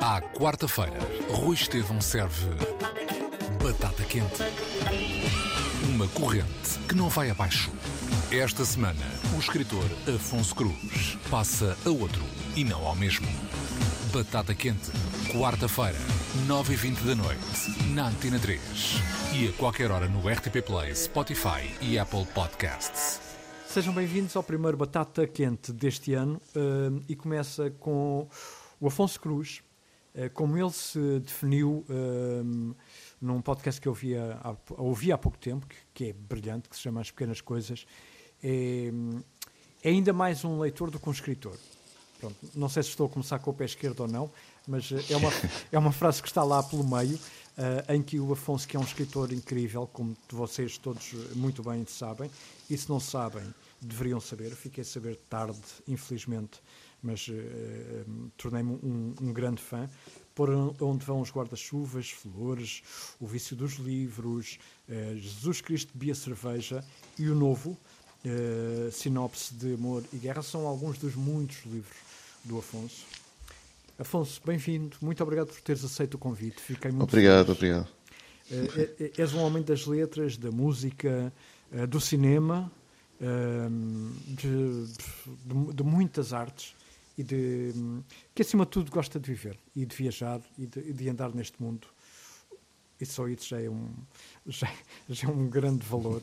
À 0.00 0.20
quarta-feira, 0.20 0.98
Rui 1.30 1.54
Estevão 1.54 2.00
serve 2.00 2.48
batata 3.62 4.02
quente. 4.02 4.42
Uma 5.88 6.08
corrente 6.08 6.78
que 6.88 6.94
não 6.94 7.08
vai 7.08 7.30
abaixo. 7.30 7.70
Esta 8.30 8.64
semana, 8.64 9.00
o 9.36 9.38
escritor 9.38 9.84
Afonso 10.12 10.54
Cruz 10.54 11.16
passa 11.30 11.76
a 11.86 11.90
outro 11.90 12.24
e 12.56 12.64
não 12.64 12.84
ao 12.84 12.96
mesmo. 12.96 13.28
Batata 14.12 14.54
quente, 14.54 14.90
quarta-feira, 15.32 15.98
9h20 16.48 17.04
da 17.04 17.14
noite, 17.14 17.94
na 17.94 18.08
Antena 18.08 18.38
3. 18.38 18.60
E 19.34 19.48
a 19.48 19.52
qualquer 19.52 19.90
hora 19.90 20.08
no 20.08 20.28
RTP 20.28 20.60
Play, 20.66 20.94
Spotify 20.94 21.72
e 21.80 21.98
Apple 21.98 22.26
Podcasts. 22.34 23.20
Sejam 23.66 23.94
bem-vindos 23.94 24.34
ao 24.36 24.42
primeiro 24.42 24.76
Batata 24.76 25.26
Quente 25.26 25.72
deste 25.72 26.12
ano 26.12 26.42
uh, 26.56 27.02
e 27.08 27.16
começa 27.16 27.70
com 27.70 28.28
o 28.82 28.88
Afonso 28.88 29.20
Cruz, 29.20 29.62
uh, 30.12 30.28
como 30.34 30.58
ele 30.58 30.72
se 30.72 31.20
definiu 31.20 31.86
uh, 31.88 32.76
num 33.20 33.40
podcast 33.40 33.80
que 33.80 33.86
eu 33.86 33.92
ouvia 33.92 34.40
há, 34.42 34.56
ouvi 34.70 35.12
há 35.12 35.16
pouco 35.16 35.38
tempo, 35.38 35.64
que, 35.68 35.76
que, 35.94 36.04
é 36.10 36.12
brilhante, 36.12 36.68
que 36.68 36.74
se 36.74 36.82
chama 36.82 37.00
As 37.00 37.08
Pequenas 37.08 37.40
Coisas, 37.40 37.86
é, 38.42 38.90
é, 39.84 39.88
ainda 39.88 40.12
mais 40.12 40.44
um 40.44 40.58
leitor 40.58 40.90
do 40.90 40.98
que 40.98 41.08
um 41.08 41.12
escritor. 41.12 41.56
Pronto, 42.18 42.36
não 42.56 42.68
sei 42.68 42.82
se 42.82 42.88
estou 42.88 43.06
a 43.06 43.08
começar 43.08 43.38
com 43.38 43.52
o 43.52 43.54
pé 43.54 43.66
esquerdo 43.66 44.00
ou 44.00 44.08
não, 44.08 44.28
mas 44.66 44.90
é 45.08 45.16
uma, 45.16 45.30
é 45.70 45.78
uma 45.78 45.92
frase 45.92 46.20
que 46.20 46.26
está 46.26 46.42
lá 46.42 46.60
pelo 46.60 46.82
meio, 46.82 47.16
em 47.88 48.02
que 48.02 48.18
o 48.18 48.32
Afonso, 48.32 48.66
que 48.66 48.76
é 48.76 48.80
um 48.80 48.84
escritor 48.84 49.32
incrível, 49.32 49.88
como 49.92 50.16
vocês 50.28 50.76
todos 50.76 51.12
muito 51.36 51.62
bem 51.62 51.84
sabem, 51.86 52.28
e 52.68 52.76
se 52.76 52.88
não 52.88 52.98
sabem, 52.98 53.44
deveriam 53.86 54.20
saber. 54.20 54.50
Fiquei 54.54 54.82
a 54.82 54.84
saber 54.84 55.16
tarde, 55.28 55.58
infelizmente, 55.88 56.60
mas 57.02 57.26
uh, 57.28 58.30
tornei-me 58.36 58.78
um, 58.82 59.14
um, 59.20 59.32
grande 59.32 59.60
fã. 59.60 59.88
Por 60.34 60.48
onde 60.50 61.04
vão 61.04 61.20
os 61.20 61.30
guarda-chuvas, 61.30 62.10
flores, 62.10 62.82
o 63.20 63.26
vício 63.26 63.56
dos 63.56 63.74
livros, 63.74 64.58
uh, 64.88 65.16
Jesus 65.16 65.60
Cristo 65.60 65.90
bebia 65.94 66.14
cerveja 66.14 66.84
e 67.18 67.28
o 67.28 67.34
novo, 67.34 67.76
uh, 68.24 68.90
Sinopse 68.92 69.54
de 69.54 69.74
Amor 69.74 70.04
e 70.12 70.16
Guerra, 70.16 70.42
são 70.42 70.66
alguns 70.66 70.96
dos 70.98 71.14
muitos 71.14 71.64
livros 71.66 71.96
do 72.44 72.58
Afonso. 72.58 73.04
Afonso, 73.98 74.40
bem-vindo. 74.44 74.96
Muito 75.02 75.22
obrigado 75.22 75.48
por 75.48 75.60
teres 75.60 75.84
aceito 75.84 76.14
o 76.14 76.18
convite. 76.18 76.60
Fiquei 76.60 76.90
muito 76.90 77.02
Obrigado, 77.02 77.54
feliz. 77.54 77.84
obrigado. 78.48 79.18
és 79.18 79.34
um 79.34 79.40
homem 79.40 79.62
das 79.62 79.86
letras, 79.86 80.36
da 80.36 80.50
música, 80.50 81.32
do 81.88 82.00
cinema, 82.00 82.72
de, 84.26 84.86
de, 84.86 85.74
de, 85.74 85.82
muitas 85.82 86.32
artes 86.32 86.74
e 87.16 87.22
de 87.22 87.72
que 88.34 88.42
acima 88.42 88.64
de 88.64 88.70
tudo 88.72 88.90
gosta 88.90 89.20
de 89.20 89.30
viver 89.30 89.58
e 89.76 89.86
de 89.86 89.94
viajar 89.94 90.40
e 90.58 90.66
de, 90.66 90.92
de 90.92 91.08
andar 91.08 91.32
neste 91.34 91.62
mundo. 91.62 91.86
E 93.00 93.06
só 93.06 93.28
isso 93.28 93.48
já 93.48 93.60
é 93.60 93.70
um 93.70 93.88
já, 94.46 94.72
já, 95.08 95.28
é 95.28 95.30
um 95.30 95.48
grande 95.48 95.86
valor. 95.86 96.22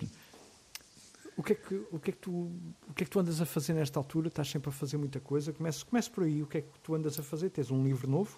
O 1.37 1.43
que 1.43 1.53
é 1.53 1.55
que 1.55 1.75
o 1.91 1.99
que 1.99 2.09
é 2.09 2.13
que 2.13 2.19
tu 2.19 2.31
o 2.31 2.93
que 2.93 3.03
é 3.03 3.05
que 3.05 3.09
tu 3.09 3.19
andas 3.19 3.39
a 3.39 3.45
fazer 3.45 3.73
nesta 3.73 3.97
altura? 3.97 4.27
Estás 4.27 4.49
sempre 4.49 4.69
a 4.69 4.73
fazer 4.73 4.97
muita 4.97 5.21
coisa? 5.21 5.53
Comece 5.53 5.85
comece 5.85 6.09
por 6.09 6.25
aí. 6.25 6.43
O 6.43 6.47
que 6.47 6.57
é 6.57 6.61
que 6.61 6.79
tu 6.83 6.95
andas 6.95 7.17
a 7.17 7.23
fazer? 7.23 7.49
Tens 7.49 7.71
um 7.71 7.81
livro 7.83 8.09
novo 8.09 8.37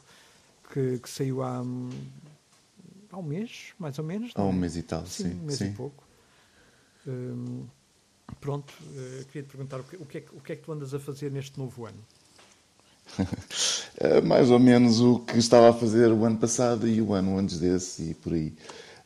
que, 0.72 1.00
que 1.00 1.10
saiu 1.10 1.42
há 1.42 1.64
há 3.12 3.18
um 3.18 3.24
mês 3.24 3.74
mais 3.78 4.00
ou 4.00 4.06
menos 4.06 4.32
há 4.36 4.44
um 4.44 4.54
mês 4.54 4.78
e 4.78 4.84
tal 4.84 5.06
sim, 5.06 5.24
sim 5.24 5.34
um 5.34 5.44
mês 5.46 5.58
sim. 5.58 5.70
e 5.70 5.74
pouco. 5.74 6.04
Um, 7.08 7.66
Pronto, 8.40 8.74
uh, 8.82 9.26
queria 9.26 9.44
te 9.44 9.52
perguntar 9.52 9.80
o 9.80 9.84
que, 9.84 9.96
o, 9.98 10.06
que 10.06 10.18
é, 10.18 10.24
o 10.34 10.42
que, 10.42 10.54
é, 10.54 10.56
que 10.56 10.64
tu 10.64 10.72
andas 10.72 10.94
a 10.94 11.00
fazer 11.00 11.32
neste 11.32 11.60
novo 11.60 11.86
ano? 11.86 12.00
é 13.98 14.22
mais 14.22 14.50
ou 14.50 14.60
menos 14.60 15.00
o 15.00 15.20
que 15.20 15.38
estava 15.38 15.70
a 15.70 15.74
fazer 15.74 16.12
o 16.12 16.24
ano 16.24 16.38
passado 16.38 16.88
e 16.88 17.02
o 17.02 17.14
ano 17.14 17.38
antes 17.38 17.60
desse 17.60 18.12
e 18.12 18.14
por 18.14 18.34
aí. 18.34 18.54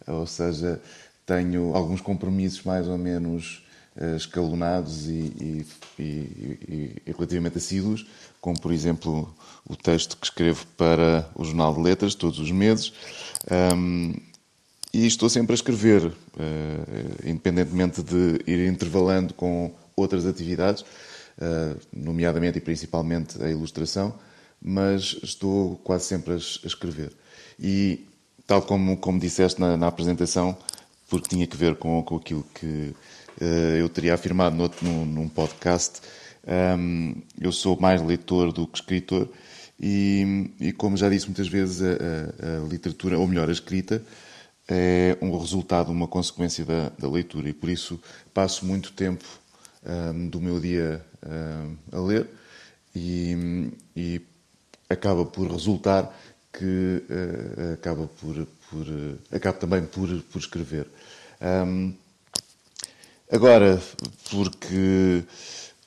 Ou 0.07 0.27
seja, 0.27 0.81
tenho 1.25 1.75
alguns 1.75 2.01
compromissos 2.01 2.63
mais 2.63 2.87
ou 2.87 2.97
menos 2.97 3.63
uh, 3.95 4.15
escalonados 4.15 5.07
e, 5.07 5.11
e, 5.11 5.65
e, 5.99 7.01
e, 7.05 7.11
relativamente 7.11 7.57
assíduos, 7.57 8.05
como 8.39 8.59
por 8.59 8.71
exemplo 8.71 9.35
o 9.67 9.75
texto 9.75 10.17
que 10.17 10.27
escrevo 10.27 10.65
para 10.77 11.27
o 11.35 11.43
Jornal 11.43 11.73
de 11.73 11.81
Letras 11.81 12.15
todos 12.15 12.39
os 12.39 12.51
meses. 12.51 12.93
Um, 13.75 14.13
e 14.95 15.05
estou 15.05 15.27
sempre 15.27 15.51
a 15.51 15.55
escrever, 15.55 16.05
uh, 16.05 16.13
independentemente 17.25 18.01
de 18.01 18.39
ir 18.47 18.65
intervalando 18.65 19.33
com 19.33 19.75
outras 19.93 20.25
atividades, 20.25 20.83
uh, 20.83 21.77
nomeadamente 21.91 22.59
e 22.59 22.61
principalmente 22.61 23.43
a 23.43 23.49
ilustração, 23.49 24.15
mas 24.61 25.17
estou 25.21 25.75
quase 25.83 26.05
sempre 26.05 26.35
a, 26.35 26.37
escrever. 26.37 27.11
E, 27.59 28.07
tal 28.47 28.61
como, 28.61 28.95
como 28.95 29.19
disseste 29.19 29.59
na, 29.59 29.75
na, 29.75 29.87
apresentação, 29.87 30.57
porque 31.09 31.27
tinha 31.27 31.45
que 31.45 31.57
ver 31.57 31.75
com, 31.75 32.01
com 32.01 32.15
aquilo 32.15 32.45
que 32.53 32.95
uh, 33.41 33.75
eu 33.77 33.89
teria 33.89 34.13
afirmado 34.13 34.55
no, 34.55 34.71
num, 34.81 35.05
num 35.05 35.27
podcast, 35.27 35.99
um, 36.79 37.15
eu 37.41 37.51
sou 37.51 37.77
mais 37.77 38.01
leitor 38.01 38.53
do 38.53 38.65
que 38.65 38.77
escritor, 38.77 39.27
e, 39.77 40.51
e 40.57 40.71
como 40.71 40.95
já 40.95 41.09
disse 41.09 41.25
muitas 41.25 41.49
vezes, 41.49 41.81
a, 41.81 41.89
a, 41.89 42.63
a 42.63 42.67
literatura, 42.69 43.19
ou 43.19 43.27
melhor, 43.27 43.49
a 43.49 43.51
escrita, 43.51 44.01
é 44.67 45.17
um 45.21 45.37
resultado, 45.37 45.91
uma 45.91 46.07
consequência 46.07 46.65
da, 46.65 46.89
da 46.97 47.09
leitura 47.09 47.49
e 47.49 47.53
por 47.53 47.69
isso 47.69 47.99
passo 48.33 48.65
muito 48.65 48.91
tempo 48.93 49.25
um, 49.85 50.27
do 50.27 50.41
meu 50.41 50.59
dia 50.59 51.05
um, 51.25 51.75
a 51.91 52.01
ler 52.01 52.27
e, 52.95 53.71
e, 53.95 54.21
acaba 54.89 55.25
por 55.25 55.51
resultar 55.51 56.15
que 56.53 57.03
uh, 57.09 57.73
acaba 57.73 58.07
por, 58.07 58.47
por 58.69 58.87
uh, 58.87 59.19
acaba 59.31 59.57
também 59.57 59.83
por, 59.83 60.07
por 60.31 60.39
escrever. 60.39 60.87
Um, 61.41 61.93
agora, 63.31 63.81
porque 64.29 65.23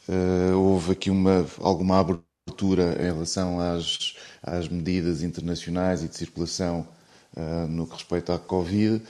uh, 0.09 0.57
houve 0.59 0.93
aqui 0.93 1.11
uma, 1.11 1.47
alguma 1.61 2.01
abertura 2.01 2.97
em 3.01 3.05
relação 3.05 3.59
às, 3.61 4.15
às 4.43 4.69
medidas 4.69 5.23
internacionais 5.23 6.03
e 6.03 6.09
de 6.09 6.17
circulação 6.17 6.87
no 7.69 7.87
que 7.87 7.95
respeita 7.95 8.35
à 8.35 8.39
Covid. 8.39 9.03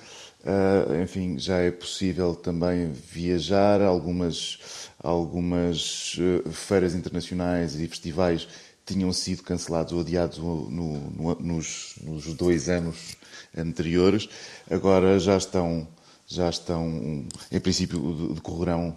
Uh, 0.44 1.02
enfim, 1.02 1.36
já 1.38 1.58
é 1.58 1.70
possível 1.70 2.34
também 2.34 2.92
viajar. 2.92 3.82
Algumas, 3.82 4.88
algumas 5.02 6.16
uh, 6.16 6.50
feiras 6.50 6.94
internacionais 6.94 7.78
e 7.78 7.88
festivais 7.88 8.48
tinham 8.86 9.12
sido 9.12 9.42
cancelados 9.42 9.92
ou 9.92 10.00
adiados 10.00 10.38
no, 10.38 10.70
no, 10.70 11.34
nos, 11.40 11.96
nos, 12.02 12.32
dois 12.34 12.68
anos 12.68 13.16
anteriores. 13.56 14.28
Agora 14.70 15.18
já 15.18 15.36
estão, 15.36 15.86
já 16.26 16.48
estão 16.48 17.26
em 17.52 17.60
princípio, 17.60 18.32
decorrerão 18.34 18.96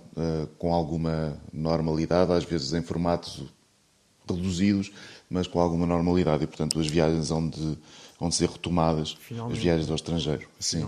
com 0.57 0.73
alguma 0.73 1.37
normalidade, 1.51 2.31
às 2.31 2.45
vezes 2.45 2.71
em 2.71 2.81
formatos 2.81 3.43
reduzidos, 4.31 4.91
mas 5.29 5.47
com 5.47 5.59
alguma 5.59 5.85
normalidade. 5.85 6.43
E, 6.43 6.47
portanto, 6.47 6.79
as 6.79 6.87
viagens 6.87 7.31
onde 7.31 7.77
vão 8.19 8.29
ser 8.29 8.49
retomadas 8.49 9.17
Finalmente. 9.19 9.57
as 9.57 9.63
viagens 9.63 9.89
ao 9.89 9.95
estrangeiro. 9.95 10.47
Sim. 10.59 10.87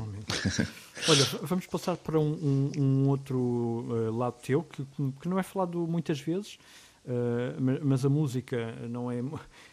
Olha, 1.09 1.25
vamos 1.41 1.65
passar 1.65 1.97
para 1.97 2.19
um, 2.19 2.31
um, 2.31 2.71
um 2.81 3.09
outro 3.09 3.37
uh, 3.39 4.15
lado 4.15 4.35
teu, 4.41 4.61
que, 4.63 4.85
que, 5.19 5.27
não 5.27 5.39
é 5.39 5.43
falado 5.43 5.79
muitas 5.87 6.19
vezes, 6.19 6.59
uh, 7.05 7.81
mas 7.83 8.05
a 8.05 8.09
música 8.09 8.73
não 8.87 9.11
é, 9.11 9.21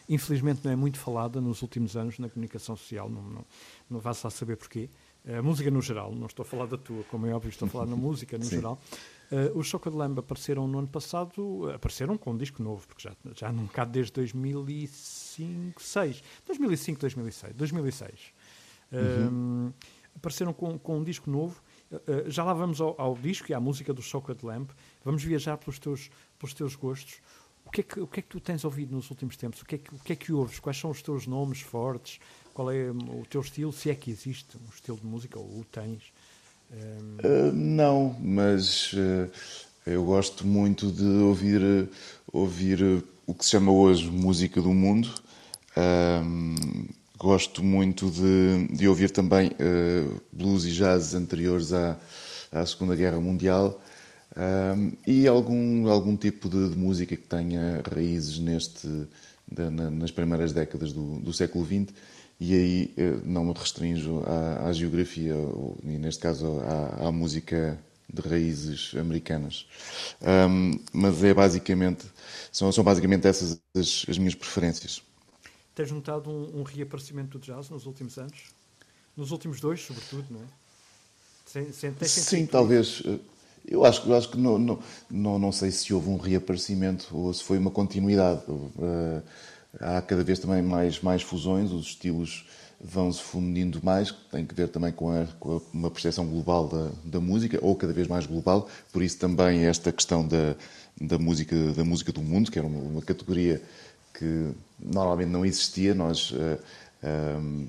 infelizmente 0.09 0.61
não 0.63 0.71
é 0.71 0.75
muito 0.75 0.97
falada 0.97 1.39
nos 1.39 1.61
últimos 1.61 1.95
anos 1.95 2.17
na 2.17 2.27
comunicação 2.27 2.75
social, 2.75 3.07
não, 3.07 3.21
não, 3.21 3.45
não 3.89 3.99
vá-se 3.99 4.25
a 4.25 4.29
saber 4.31 4.57
porquê. 4.57 4.89
A 5.37 5.41
música 5.41 5.69
no 5.69 5.81
geral, 5.83 6.11
não 6.15 6.25
estou 6.25 6.41
a 6.41 6.45
falar 6.45 6.65
da 6.65 6.77
tua, 6.77 7.03
como 7.03 7.27
é 7.27 7.33
óbvio, 7.33 7.49
estou 7.49 7.67
a 7.67 7.69
falar 7.69 7.85
na 7.85 7.95
música 7.95 8.37
no 8.39 8.43
Sim. 8.43 8.55
geral. 8.55 8.81
Uh, 9.31 9.57
os 9.57 9.67
Choca 9.67 9.89
de 9.89 9.95
Lamb 9.95 10.19
apareceram 10.19 10.67
no 10.67 10.79
ano 10.79 10.89
passado, 10.89 11.71
apareceram 11.73 12.17
com 12.17 12.31
um 12.31 12.37
disco 12.37 12.61
novo, 12.61 12.85
porque 12.85 13.03
já, 13.03 13.15
já 13.33 13.51
não 13.51 13.65
cá 13.65 13.85
desde 13.85 14.11
2005, 14.11 15.81
6, 15.81 16.23
2005, 16.45 16.99
2006, 16.99 17.53
2006. 17.55 18.33
Uhum. 18.91 19.67
Uh, 19.69 19.73
apareceram 20.15 20.51
com, 20.51 20.77
com 20.77 20.97
um 20.97 21.03
disco 21.03 21.29
novo. 21.29 21.61
Uh, 21.91 22.29
já 22.29 22.43
lá 22.43 22.53
vamos 22.53 22.81
ao, 22.81 22.99
ao, 22.99 23.15
disco 23.15 23.49
e 23.49 23.53
à 23.53 23.59
música 23.59 23.93
do 23.93 24.01
Choca 24.01 24.35
de 24.35 24.45
Lamb. 24.45 24.69
Vamos 25.03 25.23
viajar 25.23 25.57
pelos 25.57 25.79
teus, 25.79 26.09
pelos 26.37 26.53
teus 26.53 26.75
gostos. 26.75 27.21
O 27.65 27.71
que, 27.71 27.79
é 27.79 27.83
que, 27.85 27.99
o 28.01 28.07
que 28.07 28.19
é 28.19 28.23
que 28.23 28.29
tu 28.29 28.39
tens 28.41 28.65
ouvido 28.65 28.93
nos 28.93 29.09
últimos 29.09 29.37
tempos? 29.37 29.61
O 29.61 29.65
que, 29.65 29.75
é 29.75 29.77
que, 29.77 29.95
o 29.95 29.99
que 29.99 30.11
é 30.11 30.15
que 30.15 30.33
ouves? 30.33 30.59
Quais 30.59 30.77
são 30.77 30.89
os 30.89 31.01
teus 31.01 31.25
nomes 31.25 31.61
fortes? 31.61 32.19
Qual 32.53 32.69
é 32.69 32.91
o 32.91 33.25
teu 33.29 33.39
estilo? 33.39 33.71
Se 33.71 33.89
é 33.89 33.95
que 33.95 34.11
existe 34.11 34.57
um 34.57 34.69
estilo 34.73 34.97
de 34.97 35.05
música 35.05 35.39
ou 35.39 35.61
o 35.61 35.63
tens? 35.63 36.11
Uh, 36.71 37.51
não, 37.53 38.15
mas 38.21 38.93
uh, 38.93 39.29
eu 39.85 40.05
gosto 40.05 40.47
muito 40.47 40.89
de 40.89 41.03
ouvir, 41.03 41.89
ouvir 42.31 43.03
o 43.27 43.33
que 43.33 43.43
se 43.43 43.51
chama 43.51 43.71
hoje 43.71 44.09
música 44.09 44.61
do 44.61 44.73
mundo. 44.73 45.09
gosto 47.17 47.63
muito 47.63 48.09
de, 48.09 48.75
de 48.75 48.87
ouvir 48.87 49.11
também 49.11 49.51
blues 50.31 50.65
e 50.65 50.71
jazz 50.71 51.13
anteriores 51.13 51.71
à, 51.73 51.97
à 52.51 52.65
Segunda 52.65 52.95
Guerra 52.95 53.19
Mundial. 53.19 53.81
E 55.05 55.27
algum, 55.27 55.87
algum 55.89 56.15
tipo 56.15 56.49
de, 56.49 56.69
de, 56.69 56.77
música 56.77 57.15
que 57.15 57.27
tenha 57.27 57.81
raízes 57.93 58.39
neste, 58.39 58.87
na, 59.49 59.89
nas 59.89 60.11
primeiras 60.11 60.51
décadas 60.51 60.91
do, 60.93 61.19
do 61.19 61.33
século 61.33 61.65
XX, 61.65 61.93
e 62.41 62.55
aí 62.55 62.95
não 63.23 63.45
me 63.45 63.53
restringo 63.53 64.23
à, 64.25 64.67
à 64.67 64.73
geografia, 64.73 65.35
e 65.83 65.99
neste 65.99 66.23
caso 66.23 66.59
à, 66.61 67.07
à 67.07 67.11
música 67.11 67.79
de 68.11 68.19
raízes 68.27 68.95
americanas. 68.95 69.67
Um, 70.49 70.71
mas 70.91 71.23
é 71.23 71.35
basicamente, 71.35 72.07
são, 72.51 72.71
são 72.71 72.83
basicamente 72.83 73.27
essas 73.27 73.61
as, 73.77 74.07
as 74.09 74.17
minhas 74.17 74.33
preferências. 74.33 75.03
Tens 75.75 75.91
notado 75.91 76.31
um, 76.31 76.61
um, 76.61 76.63
reaparecimento 76.63 77.37
do 77.37 77.45
jazz 77.45 77.69
nos 77.69 77.85
últimos 77.85 78.17
anos? 78.17 78.45
Nos 79.15 79.29
últimos 79.29 79.61
dois, 79.61 79.79
sobretudo, 79.79 80.25
não 80.31 80.39
é? 80.39 80.45
Sem, 81.45 81.71
sem, 81.71 81.93
Sim, 82.07 82.45
talvez. 82.47 83.03
Eh, 83.05 83.19
eu 83.67 83.85
acho, 83.85 84.09
eu 84.09 84.15
acho 84.15 84.31
que 84.31 84.37
não, 84.37 84.57
não, 84.57 84.79
não, 85.11 85.37
não 85.37 85.51
sei 85.51 85.69
se 85.69 85.93
houve 85.93 86.09
um 86.09 86.17
reaparecimento 86.17 87.15
ou 87.15 87.31
se 87.31 87.43
foi 87.43 87.59
uma 87.59 87.69
continuidade. 87.69 88.41
Uh, 88.49 89.21
há 89.79 90.01
cada 90.01 90.23
vez 90.23 90.39
também 90.39 90.61
mais, 90.61 91.01
mais 91.01 91.21
fusões, 91.21 91.71
os 91.71 91.87
estilos 91.87 92.45
vão 92.83 93.11
se 93.11 93.21
fundindo 93.21 93.79
mais, 93.83 94.11
tem 94.31 94.45
que 94.45 94.55
ver 94.55 94.67
também 94.67 94.91
com, 94.91 95.11
a, 95.11 95.25
com 95.39 95.57
a, 95.57 95.61
uma 95.71 95.91
percepção 95.91 96.25
global 96.25 96.67
da, 96.67 96.89
da 97.05 97.19
música, 97.19 97.59
ou 97.61 97.75
cada 97.75 97.93
vez 97.93 98.07
mais 98.07 98.25
global, 98.25 98.67
por 98.91 99.03
isso 99.03 99.19
também 99.19 99.65
esta 99.65 99.91
questão 99.91 100.27
da, 100.27 100.55
da, 100.99 101.19
música, 101.19 101.55
da 101.73 101.83
música 101.83 102.11
do 102.11 102.21
mundo, 102.21 102.51
que 102.51 102.57
era 102.57 102.67
uma, 102.67 102.79
uma 102.79 103.01
categoria 103.01 103.61
que 104.13 104.51
normalmente 104.79 105.29
não 105.29 105.45
existia, 105.45 105.93
nós 105.93 106.31
uh, 106.31 106.59
um, 107.39 107.67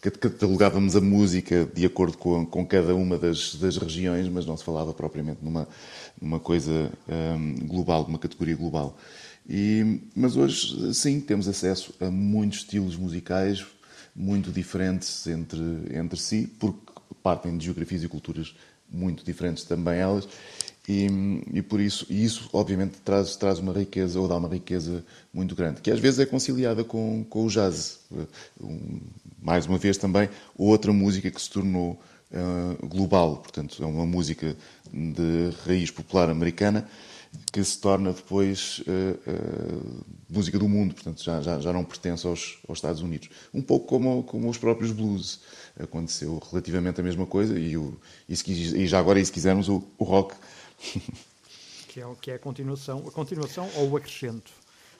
catalogávamos 0.00 0.96
a 0.96 1.00
música 1.00 1.64
de 1.72 1.86
acordo 1.86 2.18
com, 2.18 2.44
com 2.44 2.66
cada 2.66 2.94
uma 2.94 3.16
das, 3.16 3.54
das, 3.54 3.76
regiões, 3.76 4.28
mas 4.28 4.44
não 4.44 4.56
se 4.56 4.64
falava 4.64 4.92
propriamente 4.92 5.38
numa, 5.42 5.68
numa 6.20 6.40
coisa 6.40 6.90
um, 7.08 7.66
global, 7.66 8.04
numa 8.04 8.18
categoria 8.18 8.56
global. 8.56 8.96
E, 9.48 10.00
mas 10.14 10.36
hoje, 10.36 10.92
sim, 10.94 11.20
temos 11.20 11.48
acesso 11.48 11.94
a 12.00 12.10
muitos 12.10 12.58
estilos 12.58 12.96
musicais, 12.96 13.64
muito 14.14 14.50
diferentes 14.50 15.26
entre, 15.26 15.60
entre 15.90 16.20
si, 16.20 16.50
porque 16.58 16.80
partem 17.22 17.56
de 17.56 17.64
geografias 17.64 18.02
e 18.02 18.08
culturas 18.08 18.54
muito 18.90 19.24
diferentes 19.24 19.64
também 19.64 19.98
elas, 19.98 20.28
e, 20.88 21.06
e 21.52 21.62
por 21.62 21.80
isso, 21.80 22.06
e 22.08 22.24
isso 22.24 22.48
obviamente 22.52 22.98
traz, 23.04 23.36
traz 23.36 23.58
uma 23.58 23.72
riqueza, 23.72 24.18
ou 24.18 24.26
dá 24.26 24.36
uma 24.36 24.48
riqueza 24.48 25.04
muito 25.32 25.54
grande, 25.54 25.80
que 25.80 25.90
às 25.90 26.00
vezes 26.00 26.18
é 26.20 26.26
conciliada 26.26 26.82
com, 26.82 27.24
com 27.28 27.44
o 27.44 27.48
jazz. 27.48 28.00
Um, 28.60 29.00
mais 29.40 29.66
uma 29.66 29.78
vez 29.78 29.96
também, 29.96 30.28
outra 30.56 30.92
música 30.92 31.30
que 31.30 31.40
se 31.40 31.50
tornou 31.50 32.00
uh, 32.32 32.86
global, 32.86 33.36
portanto 33.36 33.82
é 33.82 33.86
uma 33.86 34.06
música 34.06 34.56
de 34.92 35.50
raiz 35.64 35.90
popular 35.90 36.30
americana, 36.30 36.88
que 37.52 37.62
se 37.64 37.78
torna 37.78 38.12
depois 38.12 38.80
uh, 38.80 39.30
uh, 39.30 40.04
música 40.28 40.58
do 40.58 40.68
mundo, 40.68 40.94
portanto 40.94 41.22
já, 41.22 41.40
já, 41.40 41.58
já 41.58 41.72
não 41.72 41.84
pertence 41.84 42.26
aos, 42.26 42.58
aos 42.68 42.78
Estados 42.78 43.00
Unidos. 43.00 43.30
Um 43.52 43.62
pouco 43.62 43.86
como, 43.86 44.22
como 44.22 44.48
os 44.48 44.58
próprios 44.58 44.92
blues. 44.92 45.40
Aconteceu 45.78 46.42
relativamente 46.50 47.00
a 47.00 47.04
mesma 47.04 47.24
coisa 47.24 47.56
e, 47.58 47.76
o, 47.76 47.96
e, 48.28 48.36
se, 48.36 48.50
e 48.50 48.86
já 48.86 48.98
agora, 48.98 49.20
e 49.20 49.24
se 49.24 49.30
quisermos, 49.30 49.68
o, 49.68 49.82
o 49.96 50.04
rock. 50.04 50.34
que, 51.88 52.00
é, 52.00 52.06
que 52.20 52.30
é 52.32 52.34
a 52.34 52.38
continuação, 52.38 53.04
a 53.06 53.10
continuação 53.10 53.68
ou 53.76 53.90
o 53.90 53.96
acrescento? 53.96 54.50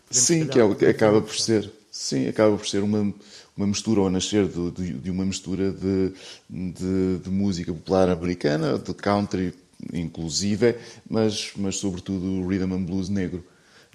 Podemos 0.07 0.27
sim, 0.27 0.47
que, 0.47 0.61
é, 0.61 0.75
que 0.75 0.87
acaba 0.87 1.21
por 1.21 1.37
ser. 1.37 1.71
Sim, 1.91 2.29
acaba 2.29 2.57
por 2.57 2.67
ser 2.67 2.83
uma, 2.83 3.13
uma 3.57 3.67
mistura, 3.67 4.01
ou 4.01 4.11
nascer 4.11 4.47
de, 4.47 4.71
de, 4.71 4.93
de 4.95 5.11
uma 5.11 5.25
mistura 5.25 5.73
de, 5.73 6.13
de, 6.49 7.19
de 7.19 7.31
música 7.31 7.73
popular 7.73 8.09
americana, 8.09 8.79
de 8.79 8.95
country 8.95 9.53
inclusive, 9.93 10.77
mas, 11.09 11.53
mas 11.57 11.77
sobretudo 11.77 12.25
o 12.25 12.49
rhythm 12.49 12.73
and 12.73 12.85
blues 12.85 13.09
negro. 13.09 13.45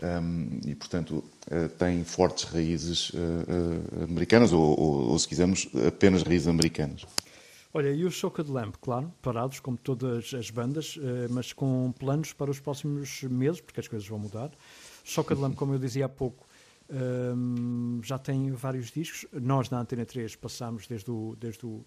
Um, 0.01 0.59
e, 0.65 0.74
portanto, 0.75 1.24
uh, 1.47 1.69
tem 1.77 2.03
fortes 2.03 2.45
raízes 2.45 3.12
uh, 3.12 4.03
americanas, 4.03 4.51
ou, 4.51 4.80
ou, 4.80 5.09
ou, 5.12 5.19
se 5.19 5.27
quisermos, 5.27 5.69
apenas 5.88 6.24
raízes 6.24 6.47
americanas. 6.47 7.06
Olha, 7.74 7.91
e 7.91 8.03
o 8.03 8.12
Choca 8.12 8.44
de 8.44 8.51
Lamp, 8.51 8.75
claro, 8.81 9.12
parados 9.21 9.59
como 9.59 9.77
todas 9.77 10.33
as 10.33 10.51
bandas, 10.51 10.95
mas 11.31 11.51
com 11.51 11.91
planos 11.97 12.31
para 12.31 12.51
os 12.51 12.59
próximos 12.59 13.24
meses, 13.24 13.62
porque 13.62 13.80
as 13.80 13.88
coisas 13.88 14.07
vão 14.07 14.19
mudar. 14.19 14.51
Choca 15.03 15.33
de 15.33 15.41
Lamp, 15.41 15.56
como 15.56 15.74
eu 15.74 15.80
dizia 15.80 16.06
há 16.06 16.09
pouco, 16.09 16.45
um, 16.89 18.00
já 18.03 18.19
tem 18.19 18.51
vários 18.51 18.91
discos. 18.91 19.25
Nós, 19.33 19.71
na 19.71 19.80
Antena 19.80 20.06
3, 20.06 20.35
passámos 20.35 20.85
desde 20.85 21.09
o, 21.09 21.35
desde 21.39 21.65
o 21.65 21.83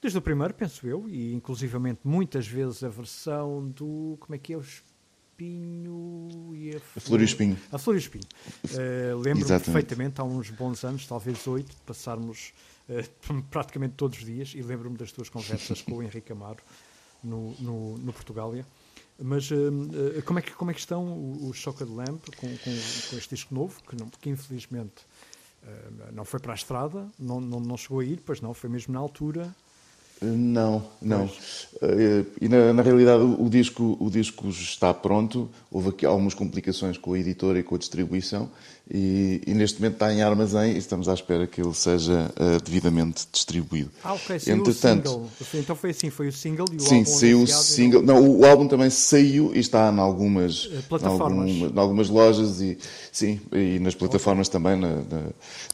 Desde 0.00 0.18
o 0.18 0.22
primeiro, 0.22 0.52
penso 0.52 0.86
eu, 0.86 1.08
e 1.08 1.32
inclusivamente 1.32 2.00
muitas 2.04 2.46
vezes 2.46 2.82
a 2.84 2.88
versão 2.88 3.68
do. 3.68 4.16
Como 4.20 4.34
é 4.34 4.38
que 4.38 4.52
é? 4.52 4.56
O 4.56 4.60
Espinho 5.34 6.52
e 6.54 6.74
a, 6.74 6.76
a 6.76 7.00
Flor 7.00 7.20
e 7.20 7.22
o 7.22 7.24
Espinho. 7.24 7.58
A 7.72 7.78
Flor 7.78 7.96
e 7.96 7.98
o 7.98 8.00
Espinho. 8.00 8.24
Uh, 8.64 9.18
Lembro-me 9.18 9.48
perfeitamente, 9.48 10.20
há 10.20 10.24
uns 10.24 10.50
bons 10.50 10.84
anos, 10.84 11.06
talvez 11.06 11.44
oito, 11.46 11.70
de 11.70 11.82
passarmos 11.82 12.52
uh, 12.88 13.42
praticamente 13.50 13.94
todos 13.94 14.18
os 14.18 14.24
dias, 14.24 14.52
e 14.54 14.62
lembro-me 14.62 14.96
das 14.96 15.10
tuas 15.10 15.28
conversas 15.28 15.82
com 15.82 15.94
o 15.94 16.02
Henrique 16.02 16.30
Amaro 16.32 16.62
no, 17.22 17.54
no, 17.58 17.98
no 17.98 18.12
Portugália. 18.12 18.64
Mas 19.20 19.50
uh, 19.50 20.22
como, 20.24 20.38
é 20.38 20.42
que, 20.42 20.52
como 20.52 20.70
é 20.70 20.74
que 20.74 20.80
estão 20.80 21.48
os 21.48 21.56
Choca 21.56 21.84
de 21.84 21.92
Lamp 21.92 22.24
com, 22.36 22.46
com, 22.46 22.64
com, 23.10 23.16
este 23.16 23.34
disco 23.34 23.54
novo, 23.54 23.82
que, 23.88 23.96
não, 23.96 24.08
que 24.08 24.30
infelizmente 24.30 25.02
não 26.12 26.26
foi 26.26 26.38
para 26.38 26.52
a 26.52 26.54
estrada, 26.54 27.08
não, 27.18 27.40
não, 27.40 27.58
não 27.58 27.74
chegou 27.74 28.00
a 28.00 28.04
ir, 28.04 28.20
pois 28.20 28.38
não, 28.38 28.52
foi 28.52 28.68
mesmo 28.68 28.92
na 28.92 29.00
altura 29.00 29.50
não, 30.24 30.84
não. 31.00 31.26
Uh, 31.26 32.26
e 32.40 32.48
na, 32.48 32.72
na, 32.72 32.82
realidade 32.82 33.22
o, 33.22 33.44
o, 33.44 33.50
disco, 33.50 33.96
o 34.00 34.10
disco 34.10 34.48
está 34.48 34.92
pronto. 34.94 35.48
Houve 35.70 35.90
aqui 35.90 36.06
algumas 36.06 36.34
complicações 36.34 36.96
com 36.96 37.12
a 37.12 37.18
editora 37.18 37.58
e 37.58 37.62
com 37.62 37.74
a 37.74 37.78
distribuição 37.78 38.50
e, 38.90 39.40
e 39.46 39.54
neste 39.54 39.80
momento 39.80 39.94
está 39.94 40.12
em 40.12 40.22
armazém 40.22 40.72
e 40.72 40.78
estamos 40.78 41.08
à 41.08 41.14
espera 41.14 41.46
que 41.46 41.58
ele 41.58 41.72
seja 41.72 42.30
uh, 42.38 42.62
devidamente 42.62 43.26
distribuído. 43.32 43.90
Ah, 44.02 44.12
ok. 44.12 44.38
Saiu 44.38 44.58
Entretanto, 44.58 45.08
o 45.08 45.44
single. 45.44 45.60
Então 45.62 45.76
foi 45.76 45.90
assim, 45.90 46.10
foi 46.10 46.28
o 46.28 46.32
single 46.32 46.66
e 46.70 46.76
o 46.76 46.80
sim, 46.80 46.98
álbum 46.98 47.10
saiu 47.10 47.42
o 47.42 47.46
single. 47.46 48.02
Não, 48.02 48.22
o, 48.22 48.40
o, 48.40 48.44
álbum 48.46 48.68
também 48.68 48.90
saiu 48.90 49.52
e 49.54 49.58
está 49.58 49.90
em 49.90 49.98
algumas 49.98 50.68
eh, 50.70 50.82
plataformas, 50.86 51.50
em 51.50 51.78
algumas 51.78 52.10
lojas 52.10 52.60
e 52.60 52.76
sim 53.10 53.40
e 53.52 53.78
nas 53.78 53.94
plataformas 53.94 54.48
okay. 54.48 54.60
também. 54.60 54.78
Na, 54.78 54.96
na, 54.96 55.22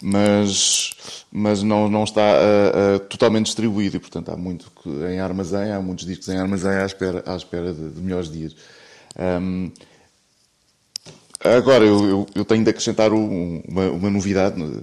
mas 0.01 0.93
mas 1.33 1.65
não 1.65 1.89
não 1.89 2.05
está 2.05 2.21
uh, 2.21 2.97
uh, 2.97 3.01
totalmente 3.01 3.47
distribuído 3.47 3.97
e 3.97 4.01
portanto 4.01 4.31
há 4.31 4.37
muito 4.37 4.71
em 5.11 5.19
armazém, 5.19 5.73
há 5.73 5.81
muitos 5.81 6.07
discos 6.07 6.29
em 6.29 6.37
armazém 6.37 6.71
à 6.71 6.87
espera 6.87 7.25
à 7.27 7.35
espera 7.35 7.75
de, 7.75 7.91
de 7.91 8.01
melhores 8.01 8.31
dias. 8.31 8.55
Um, 9.19 9.73
Agora, 11.43 11.85
eu, 11.85 12.07
eu, 12.07 12.27
eu 12.35 12.45
tenho 12.45 12.63
de 12.63 12.69
acrescentar 12.69 13.13
um, 13.15 13.63
uma, 13.67 13.91
uma, 13.91 14.11
novidade, 14.11 14.61
uh, 14.61 14.83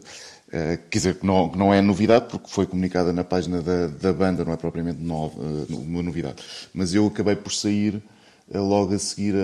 quer 0.90 0.98
dizer, 0.98 1.20
que 1.20 1.26
não, 1.26 1.52
não 1.52 1.72
é 1.72 1.82
novidade, 1.82 2.26
porque 2.30 2.50
foi 2.50 2.66
comunicada 2.66 3.14
na 3.14 3.24
página 3.24 3.62
da, 3.62 3.88
da 3.88 4.12
banda, 4.12 4.44
não 4.44 4.54
é 4.54 4.58
propriamente 4.58 5.00
nova, 5.00 5.40
uh, 5.40 5.68
uma 5.70 6.02
novidade. 6.02 6.44
Mas 6.74 6.96
eu 6.96 7.06
acabei 7.06 7.36
por 7.36 7.54
sair 7.54 8.02
uh, 8.50 8.60
logo 8.60 8.96
a 8.96 8.98
seguir 9.00 9.36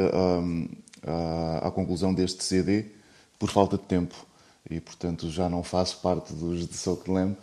à 1.62 1.70
conclusão 1.70 2.14
deste 2.14 2.44
CD, 2.44 2.86
por 3.38 3.52
falta 3.52 3.78
de 3.78 3.84
tempo. 3.84 4.16
E, 4.68 4.80
portanto, 4.80 5.30
já 5.30 5.48
não 5.48 5.62
faço 5.62 6.00
parte 6.02 6.34
dos 6.34 6.68
de 6.68 6.76
Soul 6.76 7.04
Lamb. 7.08 7.36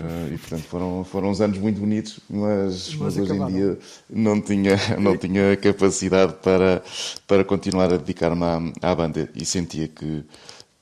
Uh, 0.00 0.34
e 0.34 0.38
portanto 0.38 0.64
foram, 0.64 1.04
foram 1.04 1.30
uns 1.30 1.40
anos 1.40 1.58
muito 1.58 1.78
bonitos, 1.78 2.18
mas, 2.28 2.94
mas, 2.94 3.16
mas 3.16 3.18
hoje 3.18 3.32
em 3.32 3.46
dia 3.46 3.78
não 4.10 4.40
tinha, 4.40 4.76
não 4.98 5.16
tinha 5.16 5.56
capacidade 5.56 6.34
para, 6.42 6.82
para 7.26 7.44
continuar 7.44 7.92
a 7.92 7.96
dedicar-me 7.96 8.42
à, 8.42 8.90
à 8.90 8.94
banda 8.94 9.30
e 9.34 9.44
sentia 9.44 9.86
que, 9.86 10.24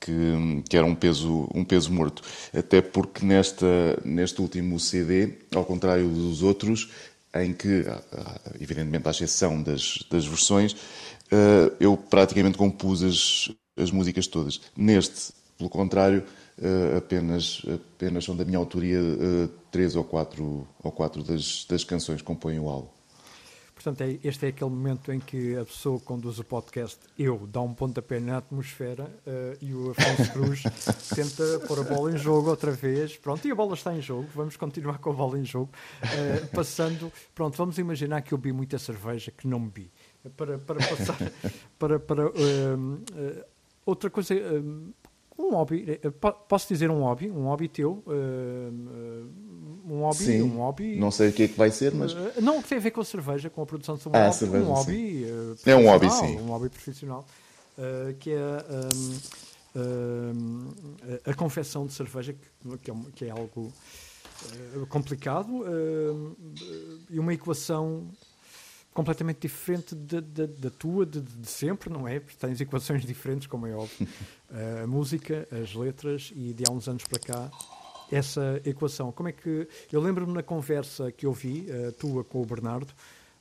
que, 0.01 0.63
que, 0.69 0.77
era 0.77 0.87
um 0.87 0.95
peso, 0.95 1.49
um 1.55 1.65
peso 1.65 1.93
morto. 1.93 2.23
Até 2.57 2.81
porque 2.81 3.25
nesta, 3.25 3.67
neste 4.05 4.41
último 4.41 4.81
CD, 4.81 5.35
ao 5.55 5.65
contrário 5.65 6.09
dos 6.09 6.43
outros, 6.43 6.91
em 7.35 7.53
que, 7.53 7.85
ah, 7.87 8.03
ah, 8.13 8.41
evidentemente, 8.61 9.07
à 9.09 9.11
exceção 9.11 9.63
das, 9.63 9.99
das 10.11 10.25
versões, 10.27 10.77
eu 11.81 11.97
praticamente 11.97 12.59
compus 12.59 13.03
as, 13.03 13.51
as 13.75 13.91
músicas 13.91 14.27
todas. 14.27 14.61
Neste, 14.77 15.33
pelo 15.57 15.71
contrário, 15.71 16.25
apenas, 16.97 17.63
apenas 17.67 18.25
são 18.25 18.37
da 18.37 18.45
minha 18.45 18.59
autoria 18.59 19.01
uh, 19.01 19.49
três 19.71 19.97
ou 19.97 20.05
quatro, 20.05 20.67
ou 20.83 20.93
quatro 20.93 21.23
das, 21.23 21.65
das 21.69 21.85
canções 21.85 22.21
que 22.21 22.27
compõem 22.27 22.59
o 22.59 22.69
álbum. 22.69 22.89
Portanto, 23.83 24.03
é, 24.03 24.17
este 24.23 24.47
é 24.47 24.49
aquele 24.51 24.71
momento 24.71 25.13
em 25.13 25.19
que 25.19 25.57
a 25.57 25.65
pessoa 25.65 25.99
que 25.99 26.05
conduz 26.05 26.39
o 26.39 26.45
podcast, 26.45 27.01
eu, 27.19 27.49
dá 27.51 27.61
um 27.61 27.75
pontapé 27.75 28.21
na 28.21 28.37
atmosfera 28.37 29.11
uh, 29.27 29.59
e 29.61 29.75
o 29.75 29.91
Afonso 29.91 30.33
Cruz 30.33 30.63
tenta 31.13 31.67
pôr 31.67 31.81
a 31.81 31.83
bola 31.83 32.13
em 32.13 32.17
jogo 32.17 32.49
outra 32.49 32.71
vez. 32.71 33.17
Pronto, 33.17 33.47
e 33.49 33.51
a 33.51 33.55
bola 33.57 33.75
está 33.75 33.93
em 33.93 34.01
jogo, 34.01 34.29
vamos 34.37 34.57
continuar 34.57 34.99
com 34.99 35.11
a 35.11 35.13
bola 35.13 35.37
em 35.37 35.45
jogo. 35.45 35.71
Uh, 36.05 36.47
passando, 36.55 37.13
pronto, 37.35 37.57
vamos 37.57 37.77
imaginar 37.77 38.23
que 38.23 38.33
eu 38.33 38.39
bi 38.39 38.53
muita 38.53 38.79
cerveja 38.79 39.33
que 39.33 39.49
não 39.49 39.59
bebi. 39.61 39.91
Para, 40.37 40.59
para 40.59 40.79
passar 40.79 41.19
para, 41.77 41.99
para 41.99 42.29
uh, 42.29 43.45
outra 43.85 44.09
coisa 44.09 44.33
um 45.43 45.51
hobby, 45.51 46.01
eh, 46.03 46.11
posso 46.49 46.69
dizer 46.69 46.91
um 46.91 47.01
hobby, 47.01 47.31
um 47.31 47.45
hobby 47.45 47.69
teu, 47.69 48.03
eh, 48.07 48.71
um 49.85 50.01
hobby, 50.01 50.17
sim, 50.17 50.43
um 50.43 50.59
hobby. 50.59 50.97
Não 50.97 51.11
sei 51.11 51.31
o 51.31 51.33
que 51.33 51.45
é 51.45 51.49
que 51.49 51.59
vai 51.59 51.71
ser, 51.71 51.95
mas 51.95 52.13
eh, 52.13 52.41
não 52.41 52.63
que 52.63 52.69
tem 52.69 52.79
a 52.79 52.81
ver 52.81 52.91
com 52.91 53.01
a 53.01 53.05
cerveja, 53.05 53.51
com 53.51 53.63
a 53.63 53.67
produção 53.67 53.97
de 53.97 54.03
cerveja, 54.03 54.25
ah, 54.25 54.29
um 54.29 54.33
cerveja, 54.33 54.65
hobby, 54.65 55.27
é 55.67 55.77
um 55.77 55.87
hobby, 55.87 56.11
sim, 56.11 56.41
um 56.41 56.47
hobby 56.47 56.69
profissional. 56.69 57.27
que 58.21 58.31
é 58.31 58.39
um, 59.77 60.69
a 61.25 61.35
confecção 61.35 61.87
de 61.87 61.93
cerveja, 61.93 62.33
que, 62.33 62.79
que, 62.79 62.91
é, 62.91 62.95
que 63.15 63.25
é, 63.25 63.31
algo 63.31 63.73
complicado 64.89 65.65
e 67.11 67.19
uma 67.19 67.35
equação 67.35 68.09
completamente 68.93 69.41
diferente 69.41 69.95
da 69.95 70.71
tua, 70.71 71.07
de, 71.07 71.21
de, 71.21 71.49
sempre, 71.49 71.91
não 71.91 72.07
é? 72.07 72.21
Porque 72.21 72.37
tens 72.39 72.61
equações 72.61 73.05
diferentes, 73.05 73.47
como 73.47 73.67
é 73.67 73.75
óbvio. 73.75 74.07
a 74.83 74.87
música, 74.87 75.49
as 75.51 75.75
letras 75.75 76.33
e 76.37 76.53
de 76.53 76.65
há 76.69 76.71
uns 76.71 76.89
anos 76.89 77.05
para 77.05 77.19
cá 77.19 77.51
essa 78.11 78.61
equação. 78.65 79.11
Como 79.11 79.29
é 79.29 79.33
que. 79.33 79.67
Eu 79.91 80.01
lembro-me 80.01 80.33
na 80.35 80.43
conversa 80.43 81.11
que 81.11 81.25
eu 81.25 81.33
vi, 81.33 81.67
uh, 81.71 81.93
tua 81.93 82.23
com 82.23 82.43
o 82.43 82.45
Bernardo, 82.45 82.91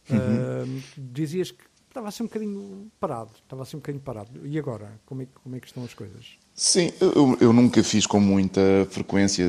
uh, 0.09 0.13
uhum. 0.13 0.81
dizias 0.97 1.51
que 1.51 1.63
estava 1.89 2.07
assim 2.07 2.23
um 2.23 2.27
bocadinho 2.27 2.89
parado. 2.97 3.31
Estava 3.43 3.63
assim 3.63 3.75
um 3.75 3.81
bocadinho 3.81 4.01
parado. 4.01 4.47
E 4.47 4.57
agora? 4.57 4.99
Como 5.05 5.21
é, 5.21 5.27
como 5.43 5.55
é 5.55 5.59
que 5.59 5.67
estão 5.67 5.83
as 5.83 5.93
coisas? 5.93 6.37
Sim, 6.55 6.93
eu, 7.01 7.37
eu 7.41 7.53
nunca 7.53 7.83
fiz 7.83 8.07
com 8.07 8.19
muita 8.19 8.61
frequência, 8.89 9.45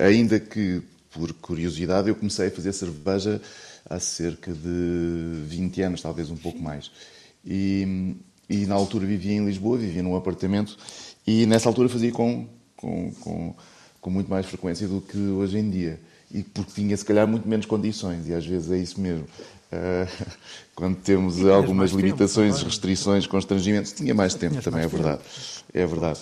ainda 0.00 0.38
que 0.38 0.82
por 1.10 1.32
curiosidade 1.34 2.08
eu 2.08 2.14
comecei 2.14 2.48
a 2.48 2.50
fazer 2.50 2.72
cerveja 2.72 3.40
há 3.90 4.00
cerca 4.00 4.52
de 4.52 5.42
20 5.46 5.82
anos, 5.82 6.00
talvez 6.00 6.30
um 6.30 6.36
pouco 6.36 6.58
mais. 6.62 6.90
E, 7.44 8.14
e 8.48 8.64
na 8.64 8.76
altura 8.76 9.04
vivia 9.04 9.32
em 9.32 9.44
Lisboa, 9.44 9.76
vivia 9.76 10.02
num 10.02 10.16
apartamento 10.16 10.78
e 11.26 11.44
nessa 11.44 11.68
altura 11.68 11.88
fazia 11.88 12.12
com, 12.12 12.46
com, 12.76 13.12
com 13.20 13.54
com 14.00 14.10
muito 14.10 14.30
mais 14.30 14.46
frequência 14.46 14.88
do 14.88 15.00
que 15.00 15.18
hoje 15.18 15.58
em 15.58 15.68
dia. 15.68 16.00
E 16.32 16.42
porque 16.42 16.72
tinha, 16.74 16.96
se 16.96 17.04
calhar, 17.04 17.26
muito 17.26 17.48
menos 17.48 17.66
condições, 17.66 18.28
e 18.28 18.34
às 18.34 18.46
vezes 18.46 18.70
é 18.70 18.78
isso 18.78 19.00
mesmo. 19.00 19.24
Uh, 19.72 20.26
quando 20.74 20.96
temos 20.96 21.44
algumas 21.46 21.90
limitações, 21.90 22.54
tempo, 22.54 22.66
restrições, 22.66 23.26
constrangimentos, 23.26 23.92
tinha 23.92 24.14
mais 24.14 24.34
tempo 24.34 24.60
também, 24.62 24.80
mais 24.82 24.92
é 24.92 24.96
verdade. 24.96 25.22
É 25.74 25.86
verdade. 25.86 26.20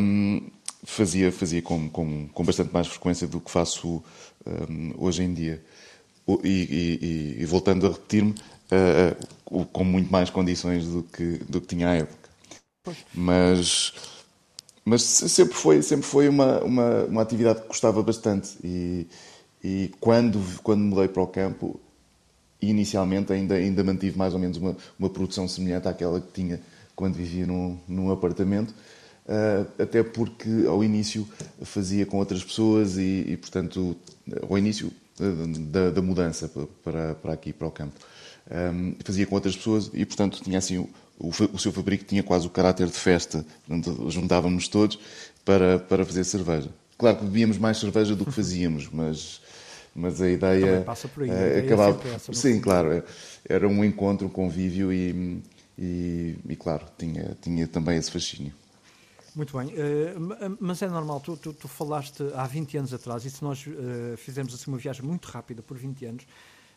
Um, 0.00 0.42
fazia 0.84 1.30
fazia 1.30 1.62
com, 1.62 1.88
com, 1.88 2.28
com 2.28 2.44
bastante 2.44 2.72
mais 2.72 2.86
frequência 2.86 3.26
do 3.26 3.40
que 3.40 3.50
faço 3.50 4.02
um, 4.46 4.94
hoje 4.98 5.22
em 5.22 5.32
dia. 5.32 5.62
E, 6.44 6.48
e, 7.38 7.42
e 7.42 7.46
voltando 7.46 7.86
a 7.86 7.90
repetir-me, 7.90 8.34
uh, 8.70 9.64
com 9.66 9.84
muito 9.84 10.12
mais 10.12 10.30
condições 10.30 10.86
do 10.86 11.02
que, 11.02 11.40
do 11.48 11.60
que 11.60 11.66
tinha 11.68 11.88
à 11.88 11.94
época. 11.94 12.30
Mas 13.14 13.92
mas 14.84 15.02
sempre 15.02 15.54
foi, 15.54 15.82
sempre 15.82 16.06
foi 16.06 16.28
uma, 16.28 16.60
uma, 16.64 17.04
uma 17.04 17.22
atividade 17.22 17.60
que 17.60 17.68
gostava 17.68 18.02
bastante. 18.02 18.56
E, 18.64 19.06
e 19.62 19.90
quando, 20.00 20.40
quando 20.62 20.80
mudei 20.80 21.06
para 21.06 21.22
o 21.22 21.26
campo, 21.26 21.78
inicialmente 22.60 23.32
ainda, 23.32 23.54
ainda 23.54 23.84
mantive 23.84 24.18
mais 24.18 24.34
ou 24.34 24.40
menos 24.40 24.56
uma, 24.56 24.76
uma 24.98 25.10
produção 25.10 25.46
semelhante 25.46 25.86
àquela 25.86 26.20
que 26.20 26.32
tinha 26.32 26.60
quando 26.96 27.14
vivia 27.14 27.46
num, 27.46 27.78
num 27.86 28.10
apartamento. 28.10 28.74
Uh, 29.26 29.82
até 29.82 30.02
porque 30.02 30.64
ao 30.66 30.82
início 30.82 31.28
fazia 31.62 32.04
com 32.04 32.18
outras 32.18 32.42
pessoas 32.42 32.96
e, 32.96 33.26
e 33.28 33.36
portanto, 33.36 33.94
ao 34.48 34.58
início 34.58 34.90
da, 35.70 35.90
da, 35.90 36.02
mudança 36.02 36.50
para, 36.82 37.14
para 37.14 37.32
aqui, 37.32 37.52
para 37.52 37.68
o 37.68 37.70
campo, 37.70 37.98
um, 38.50 38.94
fazia 39.04 39.26
com 39.26 39.34
outras 39.34 39.56
pessoas 39.56 39.90
e, 39.92 40.04
portanto, 40.04 40.40
tinha 40.42 40.58
assim 40.58 40.78
o, 41.20 41.30
o 41.52 41.58
seu 41.58 41.70
fabrico 41.70 42.04
tinha 42.04 42.22
quase 42.22 42.46
o 42.46 42.50
caráter 42.50 42.86
de 42.86 42.98
festa. 42.98 43.44
Portanto, 43.66 44.10
juntávamos 44.10 44.66
todos 44.68 44.98
para, 45.44 45.78
para 45.78 46.04
fazer 46.04 46.24
cerveja. 46.24 46.70
Claro 46.96 47.18
que 47.18 47.24
bebíamos 47.24 47.58
mais 47.58 47.78
cerveja 47.78 48.16
do 48.16 48.24
que 48.24 48.32
fazíamos, 48.32 48.88
mas, 48.90 49.40
mas 49.94 50.20
a 50.20 50.30
ideia. 50.30 50.80
passa 50.80 51.08
por 51.08 51.22
aí. 51.22 51.30
Uh, 51.30 51.66
acabava... 51.66 52.08
Essa, 52.08 52.32
Sim, 52.32 52.60
claro. 52.60 52.92
É, 52.92 53.02
era 53.48 53.68
um 53.68 53.84
encontro, 53.84 54.26
um 54.26 54.30
convívio 54.30 54.92
e, 54.92 55.42
e, 55.78 56.36
e, 56.48 56.56
claro, 56.56 56.84
tinha, 56.98 57.36
tinha 57.40 57.66
também 57.66 57.98
esse 57.98 58.10
fascínio. 58.10 58.52
Muito 59.34 59.56
bem, 59.56 59.68
uh, 59.68 60.56
mas 60.58 60.82
é 60.82 60.88
normal, 60.88 61.20
tu, 61.20 61.36
tu, 61.36 61.52
tu, 61.52 61.68
falaste 61.68 62.22
há 62.34 62.46
20 62.46 62.78
anos 62.78 62.94
atrás, 62.94 63.24
e 63.24 63.30
se 63.30 63.42
nós 63.42 63.64
uh, 63.66 64.16
fizermos 64.16 64.54
assim 64.54 64.70
uma 64.70 64.78
viagem 64.78 65.04
muito 65.04 65.26
rápida 65.26 65.62
por 65.62 65.76
20 65.76 66.04
anos, 66.06 66.26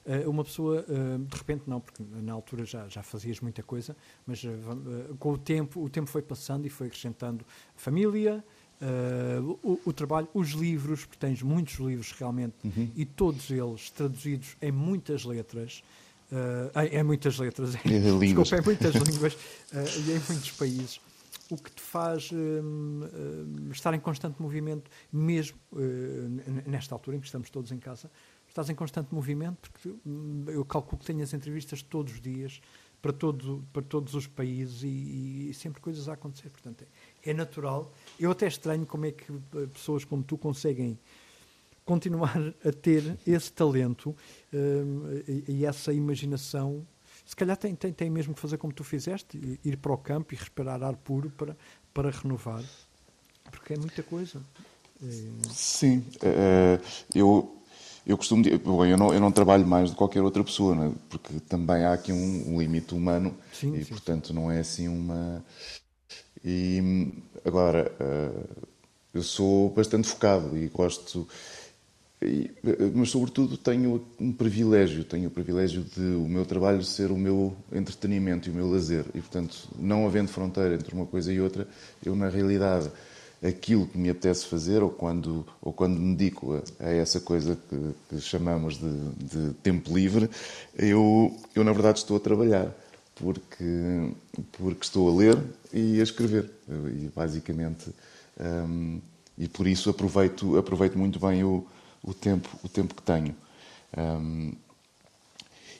Uh, 0.05 0.29
uma 0.29 0.43
pessoa, 0.43 0.83
de 0.83 1.37
repente 1.37 1.63
não, 1.65 1.79
porque 1.79 2.03
na 2.03 2.33
altura 2.33 2.65
já, 2.65 2.89
já 2.89 3.01
fazias 3.01 3.39
muita 3.39 3.63
coisa, 3.63 3.95
mas 4.27 4.43
com 5.17 5.31
o 5.31 5.37
tempo, 5.37 5.81
o 5.81 5.89
tempo 5.89 6.09
foi 6.09 6.21
passando 6.21 6.65
e 6.65 6.69
foi 6.69 6.87
acrescentando 6.87 7.45
família, 7.77 8.43
o, 9.63 9.79
o, 9.85 9.93
trabalho, 9.93 10.27
os 10.33 10.49
livros, 10.49 11.05
porque 11.05 11.17
tens 11.17 11.41
muitos 11.41 11.75
livros 11.75 12.11
realmente, 12.11 12.53
uhum. 12.65 12.91
e 12.97 13.05
todos 13.05 13.49
eles 13.49 13.91
traduzidos 13.91 14.57
em 14.61 14.73
muitas 14.73 15.23
letras, 15.23 15.81
em, 16.75 16.97
em, 16.97 17.03
muitas 17.03 17.39
letras, 17.39 17.73
em, 17.85 18.19
desculpa, 18.19 18.57
em 18.57 18.61
muitas 18.61 18.95
línguas 19.07 19.37
e 19.71 20.11
em 20.11 20.21
muitos 20.27 20.51
países 20.51 20.99
o 21.49 21.57
que 21.57 21.71
te 21.71 21.81
faz 21.81 22.29
estar 23.71 23.93
em 23.93 23.99
constante 23.99 24.41
movimento, 24.41 24.89
mesmo 25.11 25.57
nesta 26.65 26.95
altura 26.95 27.17
em 27.17 27.19
que 27.19 27.25
estamos 27.25 27.49
todos 27.49 27.71
em 27.71 27.77
casa, 27.77 28.09
estás 28.53 28.69
em 28.69 28.75
constante 28.75 29.13
movimento, 29.13 29.71
porque 29.71 29.89
hum, 30.05 30.45
eu 30.47 30.63
calculo 30.63 30.99
que 30.99 31.05
tenhas 31.05 31.33
entrevistas 31.33 31.81
todos 31.81 32.13
os 32.13 32.21
dias 32.21 32.61
para, 33.01 33.11
todo, 33.11 33.67
para 33.73 33.81
todos 33.81 34.13
os 34.13 34.27
países 34.27 34.83
e, 34.83 35.49
e 35.49 35.53
sempre 35.53 35.81
coisas 35.81 36.07
a 36.07 36.13
acontecer. 36.13 36.49
Portanto, 36.49 36.85
é, 37.23 37.31
é, 37.31 37.33
natural. 37.33 37.91
Eu 38.19 38.31
até 38.31 38.47
estranho 38.47 38.85
como 38.85 39.05
é 39.05 39.11
que 39.11 39.31
eh, 39.31 39.67
pessoas 39.73 40.05
como 40.05 40.23
tu 40.23 40.37
conseguem 40.37 40.97
continuar 41.83 42.37
a 42.63 42.71
ter 42.71 43.17
esse 43.27 43.51
talento 43.51 44.15
um, 44.53 45.21
e, 45.27 45.43
e, 45.49 45.65
essa 45.65 45.91
imaginação. 45.91 46.87
Se 47.25 47.35
calhar 47.35 47.55
tem, 47.57 47.75
tem, 47.75 47.93
tem 47.93 48.09
mesmo 48.09 48.33
que 48.33 48.39
fazer 48.39 48.57
como 48.57 48.73
tu 48.73 48.83
fizeste, 48.83 49.59
ir 49.63 49.77
para 49.77 49.93
o 49.93 49.97
campo 49.97 50.33
e 50.33 50.37
respirar 50.37 50.83
ar 50.83 50.95
puro 50.95 51.29
para, 51.31 51.57
para 51.93 52.11
renovar, 52.11 52.63
porque 53.49 53.73
é 53.73 53.77
muita 53.77 54.03
coisa. 54.03 54.41
É... 55.01 55.07
Sim, 55.51 56.05
uh, 56.21 56.81
eu 57.15 57.63
eu 58.05 58.17
costumo 58.17 58.43
bom, 58.59 58.85
eu 58.85 58.97
não, 58.97 59.13
eu 59.13 59.19
não 59.19 59.31
trabalho 59.31 59.65
mais 59.65 59.89
do 59.89 59.93
que 59.93 59.97
qualquer 59.97 60.21
outra 60.21 60.43
pessoa, 60.43 60.75
né? 60.75 60.93
porque 61.09 61.39
também 61.47 61.85
há 61.85 61.93
aqui 61.93 62.11
um, 62.11 62.53
um 62.53 62.59
limite 62.59 62.93
humano 62.93 63.33
sim, 63.53 63.73
e, 63.75 63.83
sim. 63.83 63.89
portanto, 63.89 64.33
não 64.33 64.51
é 64.51 64.59
assim 64.59 64.89
uma. 64.89 65.43
E 66.43 67.13
agora, 67.45 67.89
uh, 68.01 68.67
eu 69.13 69.23
sou 69.23 69.69
bastante 69.69 70.07
focado 70.07 70.57
e 70.57 70.67
gosto. 70.67 71.27
E, 72.23 72.51
mas, 72.93 73.09
sobretudo, 73.09 73.57
tenho 73.57 74.05
um 74.19 74.31
privilégio. 74.31 75.03
Tenho 75.03 75.27
o 75.27 75.31
privilégio 75.31 75.83
de 75.83 76.01
o 76.01 76.27
meu 76.27 76.45
trabalho 76.45 76.83
ser 76.83 77.11
o 77.11 77.17
meu 77.17 77.55
entretenimento 77.71 78.47
e 78.47 78.51
o 78.51 78.55
meu 78.55 78.69
lazer. 78.69 79.05
E, 79.13 79.19
portanto, 79.19 79.69
não 79.77 80.05
havendo 80.05 80.29
fronteira 80.29 80.75
entre 80.75 80.93
uma 80.93 81.05
coisa 81.05 81.31
e 81.31 81.39
outra, 81.39 81.67
eu, 82.05 82.15
na 82.15 82.29
realidade 82.29 82.89
aquilo 83.45 83.85
que 83.85 83.97
me 83.97 84.09
apetece 84.09 84.45
fazer 84.45 84.81
ou 84.81 84.89
quando, 84.89 85.45
ou 85.61 85.73
quando 85.73 85.99
me 85.99 86.15
dedico 86.15 86.53
a, 86.53 86.85
a 86.85 86.89
essa 86.93 87.19
coisa 87.19 87.57
que, 87.69 87.93
que 88.09 88.21
chamamos 88.21 88.77
de, 88.77 89.09
de, 89.15 89.53
tempo 89.55 89.93
livre, 89.93 90.29
eu, 90.77 91.37
eu 91.53 91.63
na 91.63 91.73
verdade 91.73 91.99
estou 91.99 92.15
a 92.15 92.19
trabalhar 92.21 92.73
porque, 93.15 94.11
porque 94.53 94.83
estou 94.83 95.09
a 95.09 95.15
ler 95.15 95.37
e 95.73 95.99
a 95.99 96.03
escrever. 96.03 96.49
E 96.69 97.11
basicamente, 97.13 97.89
um, 98.39 99.01
e 99.37 99.47
por 99.47 99.67
isso 99.67 99.89
aproveito, 99.89 100.57
aproveito 100.57 100.97
muito 100.97 101.19
bem 101.19 101.43
o, 101.43 101.67
o, 102.03 102.13
tempo, 102.13 102.49
o 102.63 102.69
tempo 102.69 102.93
que 102.93 103.01
tenho. 103.01 103.35
Um, 103.97 104.53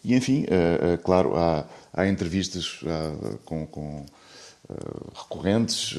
e 0.04 0.16
enfim, 0.16 0.44
uh, 0.44 0.96
uh, 0.96 0.98
claro, 1.00 1.36
há, 1.36 1.66
há 1.94 2.08
entrevistas 2.08 2.82
uh, 2.82 3.38
com, 3.46 3.66
com 3.68 4.06
eh, 4.70 4.74
recorrentes. 5.14 5.96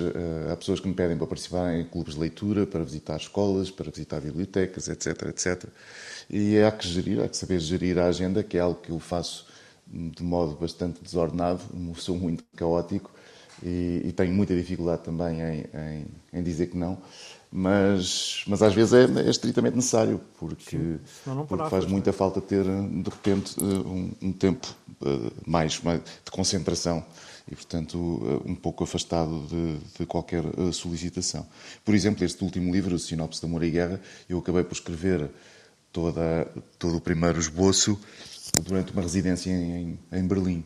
Há 0.51 0.57
pessoas 0.57 0.81
que 0.81 0.89
me 0.89 0.95
pedem 0.95 1.17
para 1.19 1.27
participar 1.27 1.75
em 1.75 1.85
clubes 1.85 2.15
de 2.15 2.21
leitura, 2.21 2.67
para 2.67 2.83
visitar 2.83 3.17
escolas, 3.17 3.71
para 3.71 3.91
visitar 3.91 4.21
bibliotecas, 4.21 4.89
etc, 4.89 5.29
etc. 5.29 5.65
E 6.31 6.59
há 6.59 6.73
que 6.73 6.89
gerir, 6.89 7.21
há 7.21 7.29
que 7.29 7.37
saber 7.37 7.61
gerir 7.61 7.99
a 7.99 8.07
agenda, 8.07 8.43
que 8.43 8.57
é 8.57 8.61
algo 8.61 8.81
que 8.81 8.91
eu 8.91 8.99
faço 8.99 9.47
de 9.87 10.23
modo 10.23 10.57
bastante 10.57 11.03
desordenado, 11.03 11.61
sou 11.97 12.17
muito 12.17 12.43
caótico 12.57 13.11
e, 13.63 14.03
e 14.05 14.13
tenho 14.13 14.33
muita 14.33 14.55
dificuldade 14.57 15.03
também 15.03 15.41
em, 15.41 15.65
em, 15.75 16.07
em, 16.33 16.43
dizer 16.43 16.69
que 16.69 16.77
não, 16.77 16.99
mas, 17.57 18.43
mas 18.49 18.61
às 18.63 18.75
vezes 18.75 18.93
é, 18.93 19.05
é 19.27 19.31
estritamente 19.31 19.77
necessário, 19.77 20.21
porque, 20.41 20.77
Sim, 20.77 20.99
porque 21.47 21.71
faz 21.71 21.87
muita 21.87 22.13
falta 22.13 22.41
ter, 22.41 22.65
de 22.65 23.09
repente, 23.09 23.55
eh, 23.61 23.63
um, 23.63 24.11
um 24.21 24.33
tempo 24.33 24.75
mais, 25.47 25.81
mais 25.81 26.01
de 26.01 26.33
concentração 26.33 27.05
e, 27.49 27.55
portanto, 27.55 28.21
eh, 28.25 28.51
um 28.51 28.57
pouco 28.57 28.83
afastado 28.83 29.47
de, 29.47 29.79
de, 30.01 30.05
qualquer 30.05 30.45
eh, 30.45 30.73
solicitação. 30.73 31.47
Por 31.85 31.95
exemplo, 31.95 32.25
este 32.25 32.43
último 32.43 32.73
livro, 32.73 32.99
Sinopse 32.99 33.39
de 33.39 33.47
Amor 33.47 33.63
e 33.63 33.71
Guerra, 33.71 34.01
eu 34.29 34.41
acabei 34.41 34.65
por 34.65 34.75
escrever 34.75 35.31
toda, 35.93 36.51
todo 36.77 36.97
o 36.97 37.01
primeiro 37.01 37.39
esboço 37.39 37.97
durante 38.65 38.93
uma 38.93 39.03
residência 39.03 39.53
em, 39.53 39.97
em 40.11 40.27
Berlim. 40.27 40.65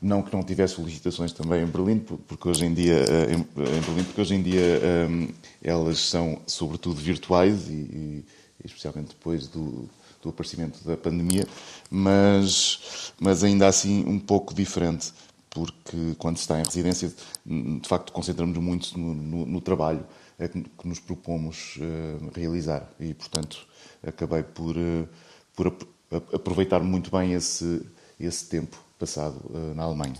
Não 0.00 0.22
que 0.22 0.32
não 0.34 0.42
tivesse 0.42 0.74
solicitações 0.74 1.32
também 1.32 1.64
em 1.64 1.66
Berlim, 1.66 1.98
porque 1.98 2.48
hoje 2.48 2.64
em 2.64 2.72
dia, 2.72 2.94
eh, 2.94 3.34
em, 3.34 3.42
Berlim, 3.82 4.04
porque 4.04 4.20
hoje 4.20 4.34
em 4.34 4.42
dia 4.42 4.80
elas 5.62 5.98
são 5.98 6.40
sobretudo 6.46 7.00
virtuais 7.00 7.68
e, 7.68 7.72
e 7.72 8.24
especialmente 8.64 9.08
depois 9.08 9.48
do, 9.48 9.88
do 10.22 10.28
aparecimento 10.28 10.84
da 10.84 10.96
pandemia, 10.96 11.46
mas, 11.90 13.12
mas 13.18 13.42
ainda 13.42 13.66
assim 13.66 14.04
um 14.06 14.20
pouco 14.20 14.54
diferente 14.54 15.12
porque 15.50 16.14
quando 16.18 16.36
se 16.36 16.42
está 16.42 16.60
em 16.60 16.64
residência, 16.64 17.12
de 17.46 17.88
facto, 17.88 18.12
concentramos 18.12 18.56
muito 18.58 18.96
no, 18.98 19.14
no, 19.14 19.46
no 19.46 19.60
trabalho 19.60 20.04
que, 20.78 20.86
nos 20.86 21.00
propomos 21.00 21.76
uh, 21.76 22.30
realizar. 22.34 22.88
E, 23.00 23.12
portanto, 23.14 23.66
acabei 24.06 24.42
por, 24.42 24.76
por 25.56 25.74
aproveitar 26.32 26.80
muito 26.80 27.10
bem 27.10 27.32
esse, 27.32 27.82
esse 28.20 28.48
tempo 28.48 28.78
passado 28.98 29.40
uh, 29.50 29.74
na 29.74 29.84
Alemanha. 29.84 30.16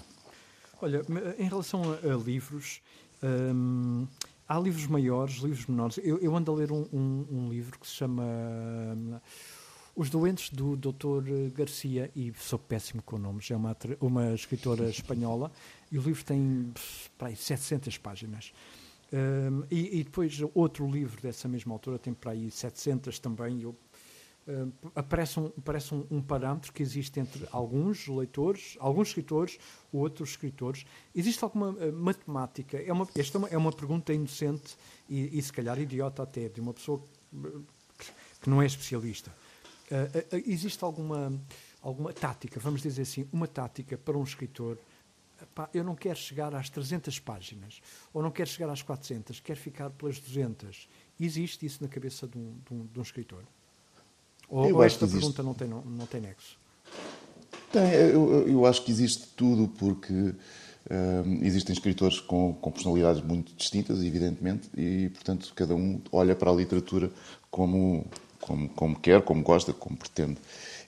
Olha, 0.81 1.03
em 1.39 1.49
relação 1.49 1.83
a, 1.83 2.15
a 2.15 2.17
livros, 2.17 2.81
hum, 3.23 4.07
há 4.49 4.59
livros 4.59 4.87
maiores, 4.87 5.37
livros 5.37 5.67
menores. 5.67 5.99
Eu, 5.99 6.19
eu 6.19 6.37
ando 6.37 6.53
a 6.53 6.55
ler 6.55 6.71
um, 6.71 6.87
um, 6.93 7.27
um 7.31 7.49
livro 7.51 7.79
que 7.79 7.87
se 7.87 7.95
chama 7.95 8.23
hum, 8.23 9.19
Os 9.97 10.09
Doentes, 10.09 10.51
do 10.51 10.77
Dr. 10.77 11.53
Garcia, 11.53 12.11
e 12.15 12.33
sou 12.39 12.59
péssimo 12.59 13.03
com 13.03 13.19
nomes. 13.19 13.51
É 13.51 13.57
uma, 13.57 13.77
uma 14.01 14.33
escritora 14.33 14.85
espanhola 14.91 15.51
e 15.91 15.99
o 15.99 16.03
livro 16.03 16.25
tem 16.25 16.73
para 17.17 17.29
aí, 17.29 17.37
700 17.37 17.99
páginas. 17.99 18.53
Um, 19.13 19.65
e, 19.71 20.01
e, 20.01 20.05
depois 20.05 20.39
outro 20.55 20.87
livro 20.89 21.21
dessa 21.23 21.49
mesma 21.49 21.75
autora 21.75 21.99
tem 21.99 22.13
para 22.13 22.33
aí 22.33 22.51
700 22.51 23.19
também. 23.19 23.63
Eu 23.63 23.75
Uh, 24.49 24.73
aparece, 24.95 25.39
um, 25.39 25.53
aparece 25.59 25.95
um, 25.95 26.07
um, 26.11 26.23
parâmetro 26.23 26.73
que 26.73 26.83
existe 26.83 27.21
entre 27.21 27.47
alguns 27.53 28.09
leitores, 28.09 28.79
alguns 28.81 29.09
escritores, 29.09 29.59
outros 29.93 30.31
escritores. 30.31 30.87
Existe 31.15 31.45
alguma 31.45 31.69
uh, 31.69 31.93
matemática? 31.93 32.79
É 32.79 32.91
uma, 32.91 33.07
esta 33.15 33.37
é 33.37 33.39
uma, 33.39 33.49
é 33.49 33.59
uma 33.59 33.71
pergunta 33.71 34.11
inocente 34.11 34.75
e, 35.07 35.39
e, 35.39 35.43
se 35.43 35.53
calhar 35.53 35.79
idiota 35.79 36.23
até, 36.23 36.49
de 36.49 36.63
uma 36.63 36.73
pessoa 36.73 36.99
que, 37.99 38.11
que 38.41 38.49
não 38.49 38.63
é 38.63 38.65
especialista. 38.65 39.31
Uh, 39.91 40.43
existe 40.47 40.83
alguma, 40.83 41.31
alguma 41.83 42.11
tática, 42.15 42.59
vamos 42.59 42.81
dizer 42.81 43.03
assim, 43.03 43.29
uma 43.31 43.47
tática 43.47 43.99
para 43.99 44.17
um 44.17 44.23
escritor 44.23 44.79
Pá, 45.55 45.69
eu 45.73 45.85
não 45.85 45.95
quero 45.95 46.19
chegar 46.19 46.55
às 46.55 46.69
300 46.69 47.21
páginas, 47.21 47.81
ou 48.13 48.23
não 48.23 48.31
quero 48.31 48.49
chegar 48.49 48.73
às 48.73 48.83
400, 48.83 49.39
quero 49.41 49.61
ficar 49.61 49.91
pelas 49.91 50.19
200. 50.19 50.89
Existe 51.21 51.65
isso 51.65 51.83
na 51.83 51.89
cabeça 51.89 52.27
de 52.27 52.37
um, 52.37 52.59
de 52.67 52.75
um, 52.75 52.87
de 52.87 52.99
um 52.99 53.03
escritor? 53.03 53.45
Ou, 54.49 54.75
ou 54.75 54.83
esta 54.83 55.07
pergunta 55.07 55.43
não 55.43 55.55
tem, 55.55 55.69
não, 55.69 55.83
não 55.83 56.07
tem 56.07 56.21
nexo? 56.21 56.57
Tem, 57.73 57.93
eu, 57.93 58.49
eu 58.49 58.67
acho 58.67 58.83
que 58.83 58.91
existe 58.91 59.29
tudo, 59.37 59.69
porque 59.69 60.35
um, 60.91 61.45
existem 61.45 61.75
escritores 61.75 62.19
com, 62.19 62.55
com, 62.55 62.71
personalidades 62.71 63.23
muito 63.23 63.55
distintas, 63.55 64.03
evidentemente, 64.03 64.71
e, 64.77 65.11
portanto, 65.11 65.53
cada 65.55 65.75
um 65.75 66.01
olha 66.11 66.35
para 66.35 66.51
a 66.51 66.55
literatura 66.55 67.11
como, 67.51 68.07
como, 68.41 68.69
como 68.71 68.99
quer, 68.99 69.21
como 69.23 69.43
gosta, 69.43 69.73
como 69.75 69.97
pretende. 69.97 70.39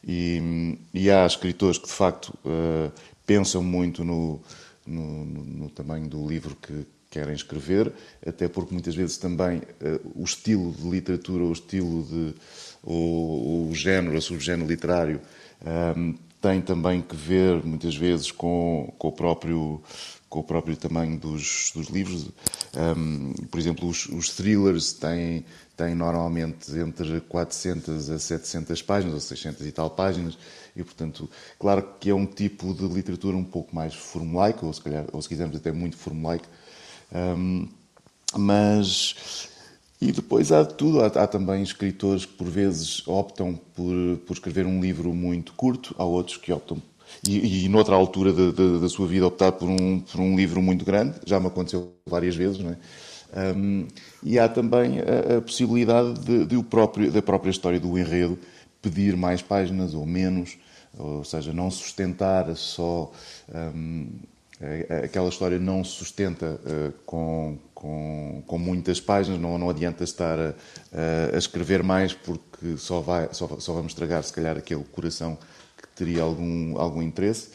E, 0.02 0.78
e 0.94 1.10
há 1.10 1.26
escritores 1.26 1.76
que, 1.76 1.86
de 1.86 1.92
facto, 1.92 2.28
uh, 2.46 2.90
pensam 3.26 3.62
muito 3.62 4.02
no, 4.02 4.40
no, 4.86 5.26
no, 5.26 5.44
no 5.44 5.70
tamanho 5.70 6.08
do 6.08 6.26
livro 6.26 6.56
que, 6.56 6.86
querem 7.10 7.34
escrever, 7.34 7.92
até 8.24 8.48
porque 8.48 8.72
muitas 8.72 8.94
vezes 8.94 9.18
também 9.18 9.58
uh, 9.58 10.12
o 10.14 10.22
estilo 10.22 10.72
de 10.72 10.88
literatura, 10.88 11.44
o 11.44 11.52
estilo 11.52 12.04
de 12.04 12.34
o, 12.82 13.68
o 13.70 13.74
género, 13.74 14.16
o 14.16 14.22
subgénero 14.22 14.68
literário 14.68 15.20
um, 15.96 16.14
tem 16.40 16.60
também 16.60 17.02
que 17.02 17.14
ver 17.14 17.62
muitas 17.64 17.94
vezes 17.94 18.30
com, 18.30 18.92
com 18.98 19.08
o 19.08 19.12
próprio 19.12 19.82
com 20.30 20.38
o 20.38 20.44
próprio 20.44 20.76
tamanho 20.76 21.18
dos, 21.18 21.72
dos 21.74 21.88
livros. 21.88 22.30
Um, 22.96 23.32
por 23.50 23.58
exemplo, 23.58 23.88
os, 23.88 24.06
os, 24.06 24.30
thrillers 24.30 24.92
têm, 24.92 25.44
têm 25.76 25.92
normalmente 25.92 26.70
entre 26.78 27.20
400 27.22 28.08
a 28.08 28.18
700 28.18 28.80
páginas, 28.80 29.14
ou 29.14 29.20
600 29.20 29.66
e 29.66 29.72
tal 29.72 29.90
páginas, 29.90 30.38
e, 30.76 30.84
portanto, 30.84 31.28
claro 31.58 31.84
que 31.98 32.10
é 32.10 32.14
um 32.14 32.26
tipo 32.26 32.72
de 32.72 32.86
literatura 32.86 33.36
um 33.36 33.42
pouco 33.42 33.74
mais 33.74 33.92
formulaica, 33.92 34.64
ou 34.64 34.72
se, 34.72 34.80
calhar, 34.80 35.04
ou 35.12 35.20
se 35.20 35.28
quisermos 35.28 35.56
até 35.56 35.72
muito 35.72 35.96
formulaica, 35.96 36.48
um, 37.12 37.68
mas 38.38 39.49
e 40.00 40.12
depois 40.12 40.50
há 40.50 40.64
tudo, 40.64 41.00
há, 41.02 41.06
há, 41.06 41.26
também 41.26 41.62
escritores 41.62 42.24
que 42.24 42.32
por 42.32 42.48
vezes 42.48 43.06
optam 43.06 43.54
por, 43.74 44.18
por 44.26 44.32
escrever 44.32 44.66
um 44.66 44.80
livro 44.80 45.12
muito 45.12 45.52
curto, 45.52 45.94
há 45.98 46.04
outros 46.04 46.36
que 46.36 46.52
optam, 46.52 46.80
e, 47.28 47.64
e 47.64 47.68
noutra 47.68 47.94
altura 47.94 48.32
da, 48.32 48.78
da, 48.78 48.88
sua 48.88 49.06
vida, 49.06 49.26
optar 49.26 49.52
por 49.52 49.68
um, 49.68 50.00
por 50.00 50.20
um 50.20 50.36
livro 50.36 50.62
muito 50.62 50.84
grande, 50.84 51.18
já 51.26 51.38
me 51.38 51.48
aconteceu 51.48 51.92
várias 52.06 52.34
vezes, 52.34 52.58
não 52.58 52.70
é? 52.70 52.76
Um, 53.32 53.86
e 54.24 54.38
há 54.38 54.48
também 54.48 54.98
a, 54.98 55.36
a 55.36 55.40
possibilidade 55.40 56.14
de, 56.20 56.46
de, 56.46 56.56
o 56.56 56.64
próprio, 56.64 57.12
da 57.12 57.22
própria 57.22 57.50
história 57.50 57.78
do 57.78 57.96
enredo 57.96 58.36
pedir 58.82 59.16
mais 59.16 59.40
páginas 59.40 59.94
ou 59.94 60.04
menos, 60.04 60.56
ou 60.98 61.22
seja, 61.22 61.52
não 61.52 61.70
sustentar 61.70 62.54
só. 62.56 63.12
Um, 63.54 64.08
aquela 65.04 65.28
história 65.28 65.58
não 65.58 65.82
se 65.82 65.92
sustenta 65.92 66.60
uh, 66.64 66.92
com, 67.06 67.58
com, 67.74 68.42
com 68.46 68.58
muitas 68.58 69.00
páginas, 69.00 69.40
não, 69.40 69.56
não 69.56 69.70
adianta 69.70 70.04
estar 70.04 70.38
a, 70.38 70.54
a, 71.34 71.38
escrever 71.38 71.82
mais 71.82 72.12
porque 72.12 72.76
só, 72.76 73.00
vai, 73.00 73.28
só, 73.32 73.48
só 73.58 73.72
vamos 73.72 73.92
estragar, 73.92 74.22
se 74.22 74.32
calhar, 74.32 74.58
aquele 74.58 74.84
coração 74.84 75.38
que 75.76 75.88
teria 75.96 76.22
algum, 76.22 76.78
algum 76.78 77.00
interesse. 77.00 77.50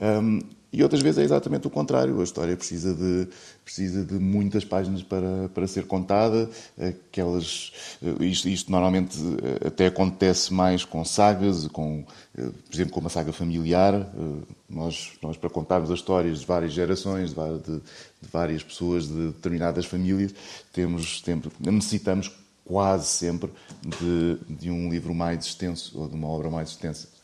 Um, 0.00 0.40
e 0.76 0.82
outras 0.82 1.00
vezes 1.00 1.18
é 1.20 1.22
exatamente 1.22 1.66
o 1.66 1.70
contrário. 1.70 2.20
A 2.20 2.22
história 2.22 2.54
precisa 2.54 2.92
de, 2.92 3.26
precisa 3.64 4.04
de 4.04 4.12
muitas 4.12 4.62
páginas 4.62 5.02
para, 5.02 5.48
para 5.54 5.66
ser 5.66 5.86
contada. 5.86 6.50
Aquelas, 6.78 7.72
isto, 8.20 8.46
isto 8.46 8.70
normalmente 8.70 9.18
eh, 9.18 9.68
até 9.68 9.86
acontece 9.86 10.52
mais 10.52 10.84
com 10.84 11.02
sagas, 11.02 11.66
com, 11.68 12.04
eh, 12.36 12.42
por 12.42 12.74
exemplo, 12.74 12.92
com 12.92 13.00
uma 13.00 13.08
saga 13.08 13.32
familiar. 13.32 13.94
Eh, 13.94 14.52
nós, 14.68 15.12
nós 15.22 15.38
para 15.38 15.48
contarmos 15.48 15.90
as 15.90 15.98
histórias 15.98 16.40
de 16.40 16.46
várias 16.46 16.74
gerações, 16.74 17.32
de, 17.32 17.58
de, 17.60 17.76
de 17.78 18.28
várias 18.30 18.62
pessoas 18.62 19.08
de 19.08 19.28
determinadas 19.28 19.86
famílias, 19.86 20.34
temos, 20.74 21.22
temos, 21.22 21.46
necessitamos 21.58 22.30
quase 22.66 23.06
sempre 23.06 23.50
de, 23.80 24.36
de 24.46 24.70
um 24.70 24.90
livro 24.90 25.14
mais 25.14 25.46
extenso 25.46 25.98
ou 25.98 26.06
de 26.06 26.14
uma 26.14 26.28
obra 26.28 26.50
mais 26.50 26.68
extensa. 26.68 27.15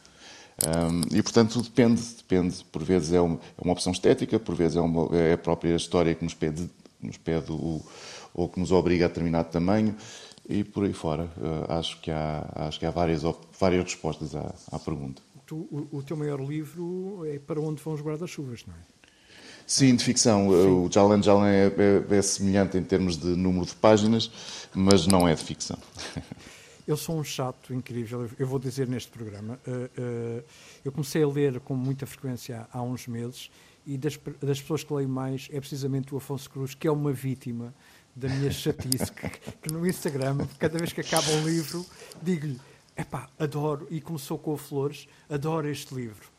Um, 0.60 1.16
e, 1.16 1.22
portanto, 1.22 1.60
depende, 1.62 2.02
depende. 2.16 2.64
Por 2.70 2.82
vezes 2.82 3.12
é 3.12 3.20
uma, 3.20 3.36
é 3.36 3.62
uma 3.62 3.72
opção 3.72 3.92
estética, 3.92 4.38
por 4.38 4.54
vezes 4.54 4.76
é, 4.76 4.80
uma, 4.80 5.16
é, 5.16 5.32
a 5.32 5.38
própria 5.38 5.74
história 5.74 6.14
que 6.14 6.24
nos 6.24 6.34
pede, 6.34 6.68
nos 7.00 7.16
pede 7.16 7.50
o, 7.50 7.80
ou 8.34 8.48
que 8.48 8.60
nos 8.60 8.70
obriga 8.70 9.06
a 9.06 9.08
determinado 9.08 9.50
tamanho 9.50 9.94
e 10.48 10.62
por 10.62 10.84
aí 10.84 10.92
fora. 10.92 11.24
Uh, 11.36 11.72
acho 11.72 12.00
que 12.00 12.10
há, 12.10 12.46
acho 12.54 12.78
que 12.78 12.86
há 12.86 12.90
várias, 12.90 13.22
várias 13.58 13.84
respostas 13.84 14.34
à, 14.34 14.54
à 14.70 14.78
pergunta. 14.78 15.22
Tu, 15.46 15.56
o, 15.56 15.98
o, 15.98 16.02
teu 16.02 16.16
maior 16.16 16.40
livro 16.40 17.22
é 17.26 17.38
Para 17.38 17.60
Onde 17.60 17.82
Vão 17.82 17.94
os 17.94 18.00
Guarda-Chuvas, 18.00 18.64
não 18.66 18.74
é? 18.74 18.78
Sim, 19.66 19.96
de 19.96 20.04
ficção. 20.04 20.50
Sim. 20.50 20.66
O 20.66 20.88
Jalan 20.90 21.22
Jalan 21.22 21.48
é, 21.48 21.66
é, 21.66 22.16
é 22.16 22.22
semelhante 22.22 22.76
em 22.76 22.82
termos 22.82 23.16
de 23.16 23.28
número 23.28 23.64
de 23.66 23.74
páginas, 23.74 24.30
mas 24.74 25.06
não 25.06 25.26
é 25.26 25.34
de 25.34 25.42
ficção. 25.42 25.78
Eu 26.86 26.96
sou 26.96 27.16
um 27.16 27.22
chato 27.22 27.72
incrível, 27.72 28.28
eu 28.36 28.46
vou 28.46 28.58
dizer 28.58 28.88
neste 28.88 29.10
programa. 29.10 29.58
Uh, 29.66 30.40
uh, 30.40 30.44
eu 30.84 30.90
comecei 30.90 31.22
a 31.22 31.28
ler 31.28 31.60
com 31.60 31.76
muita 31.76 32.06
frequência 32.06 32.66
há, 32.72 32.82
uns 32.82 33.06
meses 33.06 33.50
e 33.86 33.96
das, 33.96 34.18
das, 34.40 34.60
pessoas 34.60 34.82
que 34.82 34.92
leio 34.92 35.08
mais 35.08 35.48
é 35.52 35.60
precisamente 35.60 36.12
o 36.12 36.18
Afonso 36.18 36.50
Cruz, 36.50 36.74
que 36.74 36.88
é 36.88 36.90
uma 36.90 37.12
vítima 37.12 37.72
da 38.16 38.28
minha 38.28 38.50
chatice, 38.50 39.12
que, 39.12 39.28
que, 39.62 39.72
no 39.72 39.86
Instagram, 39.86 40.38
cada 40.58 40.76
vez 40.76 40.92
que 40.92 41.00
acaba 41.00 41.30
um 41.30 41.46
livro, 41.48 41.86
digo-lhe, 42.20 42.60
epá, 42.96 43.28
adoro, 43.38 43.86
e 43.88 44.00
começou 44.00 44.36
com 44.36 44.52
o 44.52 44.56
Flores, 44.56 45.06
adoro 45.30 45.68
este 45.68 45.94
livro. 45.94 46.30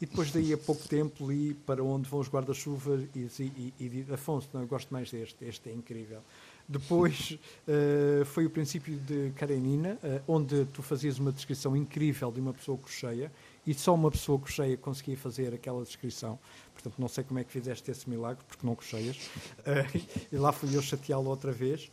E 0.00 0.06
depois 0.06 0.32
daí 0.32 0.52
a 0.52 0.58
pouco 0.58 0.86
tempo 0.88 1.30
li 1.30 1.54
Para 1.54 1.82
Onde 1.82 2.10
Vão 2.10 2.18
os 2.18 2.28
Guarda-Chuvas 2.28 3.04
e, 3.14 3.20
e, 3.38 3.74
e, 3.78 4.06
e 4.10 4.12
Afonso, 4.12 4.48
não, 4.52 4.62
eu 4.62 4.66
gosto 4.66 4.92
mais 4.92 5.08
deste, 5.12 5.44
este 5.44 5.70
é 5.70 5.72
incrível. 5.72 6.22
Depois 6.68 7.38
uh, 7.66 8.24
foi 8.24 8.46
o 8.46 8.50
princípio 8.50 8.96
de 8.96 9.32
Karenina, 9.36 9.98
uh, 10.02 10.22
onde 10.32 10.64
tu 10.66 10.82
fazias 10.82 11.18
uma 11.18 11.32
descrição 11.32 11.76
incrível 11.76 12.30
de 12.30 12.40
uma 12.40 12.52
pessoa 12.52 12.78
cocheia 12.78 13.32
e 13.66 13.74
só 13.74 13.94
uma 13.94 14.10
pessoa 14.10 14.38
cocheia 14.38 14.76
conseguia 14.76 15.16
fazer 15.16 15.54
aquela 15.54 15.82
descrição. 15.82 16.38
Portanto, 16.72 16.94
não 16.98 17.08
sei 17.08 17.24
como 17.24 17.38
é 17.38 17.44
que 17.44 17.52
fizeste 17.52 17.90
esse 17.90 18.08
milagre, 18.08 18.44
porque 18.46 18.66
não 18.66 18.74
cocheias. 18.74 19.16
Uh, 19.58 20.06
e 20.32 20.36
lá 20.36 20.52
fui 20.52 20.74
eu 20.74 20.82
chateá-lo 20.82 21.28
outra 21.28 21.52
vez. 21.52 21.90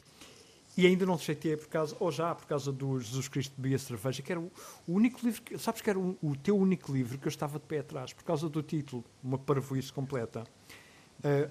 E 0.78 0.86
ainda 0.86 1.06
não 1.06 1.18
te 1.18 1.26
chateei 1.26 1.58
por 1.58 1.68
causa, 1.68 1.96
ou 2.00 2.10
já 2.10 2.34
por 2.34 2.46
causa 2.46 2.72
do 2.72 3.00
Jesus 3.00 3.28
Cristo 3.28 3.54
bebia 3.58 3.78
cerveja, 3.78 4.22
que 4.22 4.32
era 4.32 4.40
o, 4.40 4.52
único 4.88 5.20
livro, 5.26 5.42
que, 5.42 5.58
sabes 5.58 5.82
que 5.82 5.90
era 5.90 6.00
o, 6.00 6.18
o, 6.22 6.38
teu 6.38 6.58
único 6.58 6.94
livro 6.94 7.18
que 7.18 7.28
eu 7.28 7.30
estava 7.30 7.60
de 7.60 7.66
pé 7.66 7.80
atrás, 7.80 8.14
por 8.14 8.24
causa 8.24 8.48
do 8.48 8.64
título, 8.64 9.04
uma 9.22 9.38
parvoíce 9.38 9.92
completa. 9.92 10.46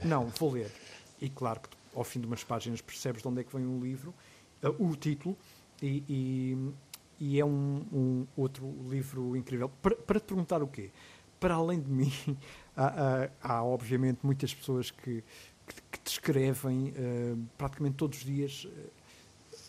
não, 0.02 0.28
vou 0.28 0.52
ler. 0.52 0.72
E 1.20 1.28
claro 1.28 1.60
que 1.60 1.68
ao 1.98 2.04
fim 2.04 2.20
de 2.20 2.26
umas 2.26 2.44
páginas 2.44 2.80
percebes 2.80 3.22
de 3.22 3.28
onde 3.28 3.40
é 3.40 3.44
que 3.44 3.54
vem 3.54 3.66
o 3.66 3.80
livro, 3.80 4.14
uh, 4.62 4.84
o 4.84 4.96
título, 4.96 5.36
e, 5.82 6.04
e, 6.08 6.72
e 7.20 7.40
é 7.40 7.44
um, 7.44 7.84
um, 7.92 8.26
outro 8.36 8.74
livro 8.88 9.36
incrível. 9.36 9.68
Para, 9.82 9.96
para, 9.96 10.20
te 10.20 10.26
perguntar 10.26 10.62
o 10.62 10.66
quê? 10.66 10.90
Para 11.38 11.54
além 11.54 11.80
de 11.80 11.90
mim, 11.90 12.12
há, 12.76 13.28
há, 13.42 13.54
há 13.54 13.64
obviamente 13.64 14.20
muitas 14.22 14.54
pessoas 14.54 14.90
que, 14.90 15.22
que, 15.66 15.82
que 15.92 16.00
descrevem 16.04 16.88
uh, 16.88 17.46
praticamente 17.56 17.96
todos 17.96 18.18
os 18.18 18.24
dias 18.24 18.64
uh, 18.64 18.98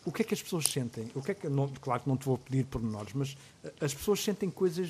o 0.05 0.11
que 0.11 0.21
é 0.21 0.25
que 0.25 0.33
as 0.33 0.41
pessoas 0.41 0.65
sentem? 0.65 1.11
O 1.13 1.21
que 1.21 1.31
é 1.31 1.33
que, 1.33 1.49
não, 1.49 1.67
claro 1.67 2.01
que 2.01 2.09
não 2.09 2.15
te 2.15 2.25
vou 2.25 2.37
pedir 2.37 2.65
pormenores, 2.65 3.13
mas 3.13 3.37
as 3.81 3.93
pessoas 3.93 4.23
sentem 4.23 4.49
coisas. 4.49 4.89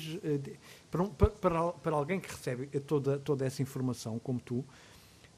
Para, 0.90 1.28
para, 1.28 1.72
para 1.72 1.96
alguém 1.96 2.20
que 2.20 2.30
recebe 2.30 2.66
toda, 2.80 3.18
toda 3.18 3.44
essa 3.44 3.60
informação, 3.60 4.18
como 4.18 4.40
tu, 4.40 4.64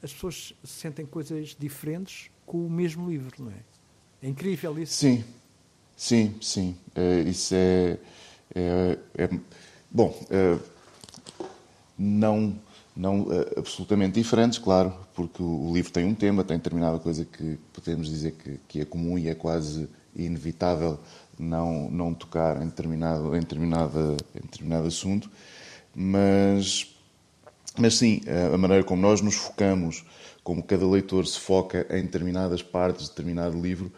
as 0.03 0.11
pessoas 0.11 0.53
sentem 0.63 1.05
coisas 1.05 1.55
diferentes 1.57 2.29
com 2.45 2.65
o 2.65 2.69
mesmo 2.69 3.09
livro, 3.09 3.45
não 3.45 3.51
é? 3.51 3.63
É 4.21 4.27
incrível 4.27 4.77
isso. 4.77 4.95
Sim, 4.95 5.23
sim, 5.95 6.35
sim. 6.41 6.77
É, 6.93 7.21
isso 7.21 7.55
é, 7.55 7.97
é, 8.53 8.97
é 9.15 9.29
bom. 9.89 10.13
É, 10.29 10.57
não, 11.97 12.55
não 12.95 13.27
é, 13.31 13.59
absolutamente 13.59 14.19
diferentes, 14.19 14.59
claro, 14.59 14.93
porque 15.15 15.41
o, 15.41 15.69
o, 15.69 15.73
livro 15.73 15.91
tem 15.91 16.05
um 16.05 16.13
tema, 16.13 16.43
tem 16.43 16.57
determinada 16.57 16.99
coisa 16.99 17.25
que 17.25 17.57
podemos 17.71 18.09
dizer 18.09 18.33
que, 18.33 18.59
que 18.67 18.81
é 18.81 18.85
comum 18.85 19.17
e 19.17 19.29
é 19.29 19.35
quase 19.35 19.89
inevitável 20.15 20.99
não, 21.39 21.89
não 21.89 22.13
tocar 22.13 22.61
em 22.61 22.65
determinado, 22.65 23.35
em, 23.35 23.39
determinada, 23.39 24.17
em 24.35 24.41
determinado 24.41 24.87
assunto, 24.87 25.29
mas 25.95 26.92
mas 27.77 27.95
sim, 27.95 28.21
a 28.53 28.57
maneira 28.57 28.83
como 28.83 29.01
nós 29.01 29.21
nos 29.21 29.35
focamos, 29.35 30.05
como 30.43 30.63
cada 30.63 30.87
leitor 30.87 31.25
se 31.25 31.39
foca 31.39 31.87
em 31.89 32.03
determinadas 32.03 32.61
partes 32.61 33.03
de 33.03 33.09
determinado 33.09 33.59
livro, 33.59 33.91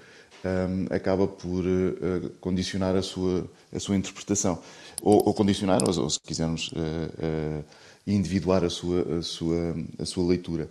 um, 0.45 0.95
acaba 0.95 1.27
por 1.27 1.65
uh, 1.65 2.29
condicionar 2.39 2.95
a 2.95 3.01
sua, 3.01 3.49
a 3.73 3.79
sua 3.79 3.95
interpretação. 3.95 4.61
Ou, 5.01 5.27
ou 5.27 5.33
condicionar, 5.33 5.81
ou, 5.83 6.03
ou, 6.03 6.09
se 6.09 6.19
quisermos, 6.19 6.69
uh, 6.69 7.63
individuar 8.05 8.63
a 8.63 8.69
sua, 8.69 9.17
a 9.17 9.21
sua, 9.21 9.75
a 9.99 10.05
sua 10.05 10.27
leitura. 10.27 10.69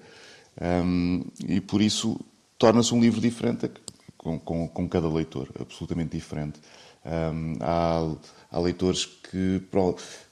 Um, 0.60 1.24
e 1.48 1.60
por 1.60 1.82
isso 1.82 2.18
torna-se 2.56 2.94
um 2.94 3.00
livro 3.00 3.20
diferente 3.20 3.68
com, 4.16 4.38
com, 4.38 4.68
com, 4.68 4.88
cada 4.88 5.08
leitor, 5.08 5.48
absolutamente 5.58 6.16
diferente. 6.16 6.60
Um, 7.04 7.56
há, 7.60 8.14
há 8.50 8.58
leitores 8.60 9.04
que. 9.04 9.60
Pronto, 9.70 10.02
eh, 10.02 10.23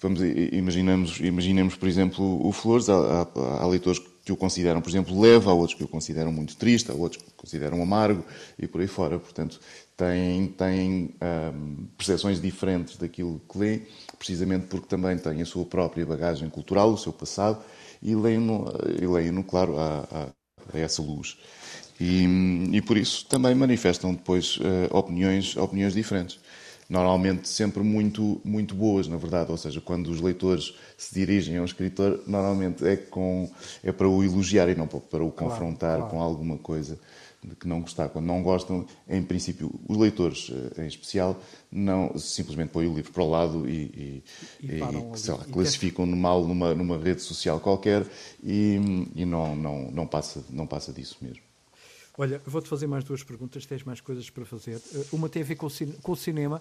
vamos, 0.00 0.20
imaginamos, 0.52 1.20
imaginemos, 1.20 1.76
por 1.76 1.88
exemplo, 1.88 2.46
o 2.46 2.52
Flores, 2.52 2.88
há, 2.88 2.94
há, 2.94 3.62
há, 3.62 3.66
leitores 3.66 4.00
que 4.24 4.32
o 4.32 4.36
consideram, 4.36 4.80
por 4.80 4.88
exemplo, 4.88 5.20
leve, 5.20 5.48
há 5.48 5.52
outros 5.52 5.76
que 5.76 5.84
o 5.84 5.88
consideram 5.88 6.32
muito 6.32 6.56
triste, 6.56 6.90
há 6.90 6.94
outros 6.94 7.22
que 7.22 7.28
o 7.28 7.32
consideram 7.34 7.82
amargo 7.82 8.24
e 8.58 8.66
por 8.66 8.80
aí 8.80 8.86
fora. 8.86 9.18
Portanto, 9.18 9.60
têm, 9.96 10.48
têm 10.48 11.14
um, 11.20 11.86
percepções 11.98 12.40
diferentes 12.40 12.96
daquilo 12.96 13.40
que 13.50 13.58
lê, 13.58 13.82
precisamente 14.18 14.66
porque 14.66 14.86
também 14.86 15.18
têm 15.18 15.42
a 15.42 15.46
sua 15.46 15.66
própria 15.66 16.06
bagagem 16.06 16.48
cultural, 16.48 16.90
o 16.92 16.98
seu 16.98 17.12
passado, 17.12 17.62
e 18.02 18.14
leem-no, 18.14 18.66
e 19.00 19.06
leem 19.06 19.42
claro, 19.42 19.78
a, 19.78 20.08
a, 20.10 20.28
a, 20.74 20.78
essa 20.78 21.02
luz. 21.02 21.36
E, 22.00 22.24
e, 22.72 22.80
por 22.80 22.96
isso 22.96 23.26
também 23.26 23.54
manifestam 23.54 24.14
depois 24.14 24.56
uh, 24.56 24.96
opiniões, 24.96 25.54
opiniões 25.58 25.92
diferentes 25.92 26.40
normalmente 26.90 27.48
sempre 27.48 27.84
muito, 27.84 28.40
muito 28.44 28.74
boas, 28.74 29.06
na 29.06 29.16
verdade. 29.16 29.50
Ou 29.52 29.56
seja, 29.56 29.80
quando 29.80 30.08
os 30.08 30.20
leitores 30.20 30.74
se 30.98 31.14
dirigem 31.14 31.56
a 31.56 31.62
um 31.62 31.64
escritor, 31.64 32.20
normalmente 32.26 32.84
é, 32.84 32.96
com, 32.96 33.48
é 33.82 33.92
para 33.92 34.08
o 34.08 34.24
elogiar 34.24 34.68
e 34.68 34.74
não 34.74 34.88
para 34.88 35.24
o 35.24 35.30
confrontar 35.30 35.96
claro, 35.96 36.10
claro. 36.10 36.10
com 36.10 36.20
alguma 36.20 36.58
coisa 36.58 36.98
de 37.42 37.54
que 37.54 37.66
não 37.66 37.80
gostar. 37.80 38.08
Quando 38.08 38.26
não 38.26 38.42
gostam, 38.42 38.84
em 39.08 39.22
princípio, 39.22 39.72
os 39.88 39.96
leitores 39.96 40.50
eh, 40.76 40.82
em 40.82 40.86
especial, 40.86 41.40
não 41.70 42.18
simplesmente 42.18 42.70
põem 42.70 42.86
o 42.86 42.94
livro 42.94 43.12
para 43.12 43.22
o 43.22 43.30
lado 43.30 43.68
e, 43.68 43.72
e, 43.72 44.24
e, 44.60 44.72
e 44.74 44.78
lá, 44.80 44.90
classificam 45.50 46.04
no 46.04 46.16
mal 46.16 46.44
numa, 46.44 46.74
numa 46.74 46.98
rede 46.98 47.22
social 47.22 47.58
qualquer 47.60 48.06
e, 48.42 48.78
e 49.14 49.24
não, 49.24 49.56
não, 49.56 49.90
não, 49.90 50.06
passa, 50.06 50.44
não 50.50 50.66
passa 50.66 50.92
disso 50.92 51.16
mesmo. 51.22 51.49
Olha, 52.20 52.38
vou-te 52.44 52.68
fazer 52.68 52.86
mais 52.86 53.02
duas 53.02 53.22
perguntas, 53.22 53.64
tens 53.64 53.82
mais 53.82 53.98
coisas 53.98 54.28
para 54.28 54.44
fazer. 54.44 54.76
Eh, 54.94 55.06
uma 55.10 55.26
tem 55.26 55.40
a 55.40 55.44
ver 55.44 55.56
com 55.56 55.64
o, 55.64 55.70
cine, 55.70 55.94
com 56.02 56.12
o 56.12 56.16
cinema, 56.16 56.60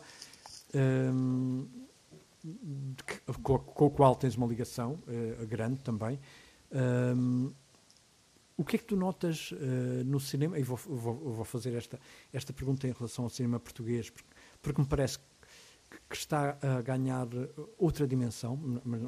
um, 0.74 1.68
ehm, 2.46 2.96
com, 3.44 3.60
com, 3.60 3.86
o 3.88 3.90
qual 3.90 4.16
tens 4.16 4.38
uma 4.38 4.48
ligação 4.48 4.94
uh, 4.94 5.46
grande 5.48 5.82
também. 5.82 6.18
Um, 6.72 7.48
ehm, 7.48 7.52
o 8.56 8.64
que 8.64 8.78
é 8.78 8.80
que 8.80 8.86
tu 8.86 8.96
notas 8.96 9.52
uh, 9.52 10.06
no 10.06 10.18
cinema? 10.18 10.58
E 10.58 10.64
vou, 10.64 10.78
vou, 10.78 11.16
vou, 11.16 11.44
fazer 11.44 11.74
esta, 11.74 12.00
esta 12.32 12.54
pergunta 12.54 12.88
em 12.88 12.94
relação 12.94 13.26
ao 13.26 13.30
cinema 13.30 13.60
português, 13.60 14.10
porque, 14.10 14.30
porque 14.62 14.82
me 14.82 14.88
parece 14.88 15.20
que, 15.20 16.16
está 16.16 16.58
a 16.62 16.82
ganhar 16.82 17.28
outra 17.78 18.08
dimensão, 18.08 18.58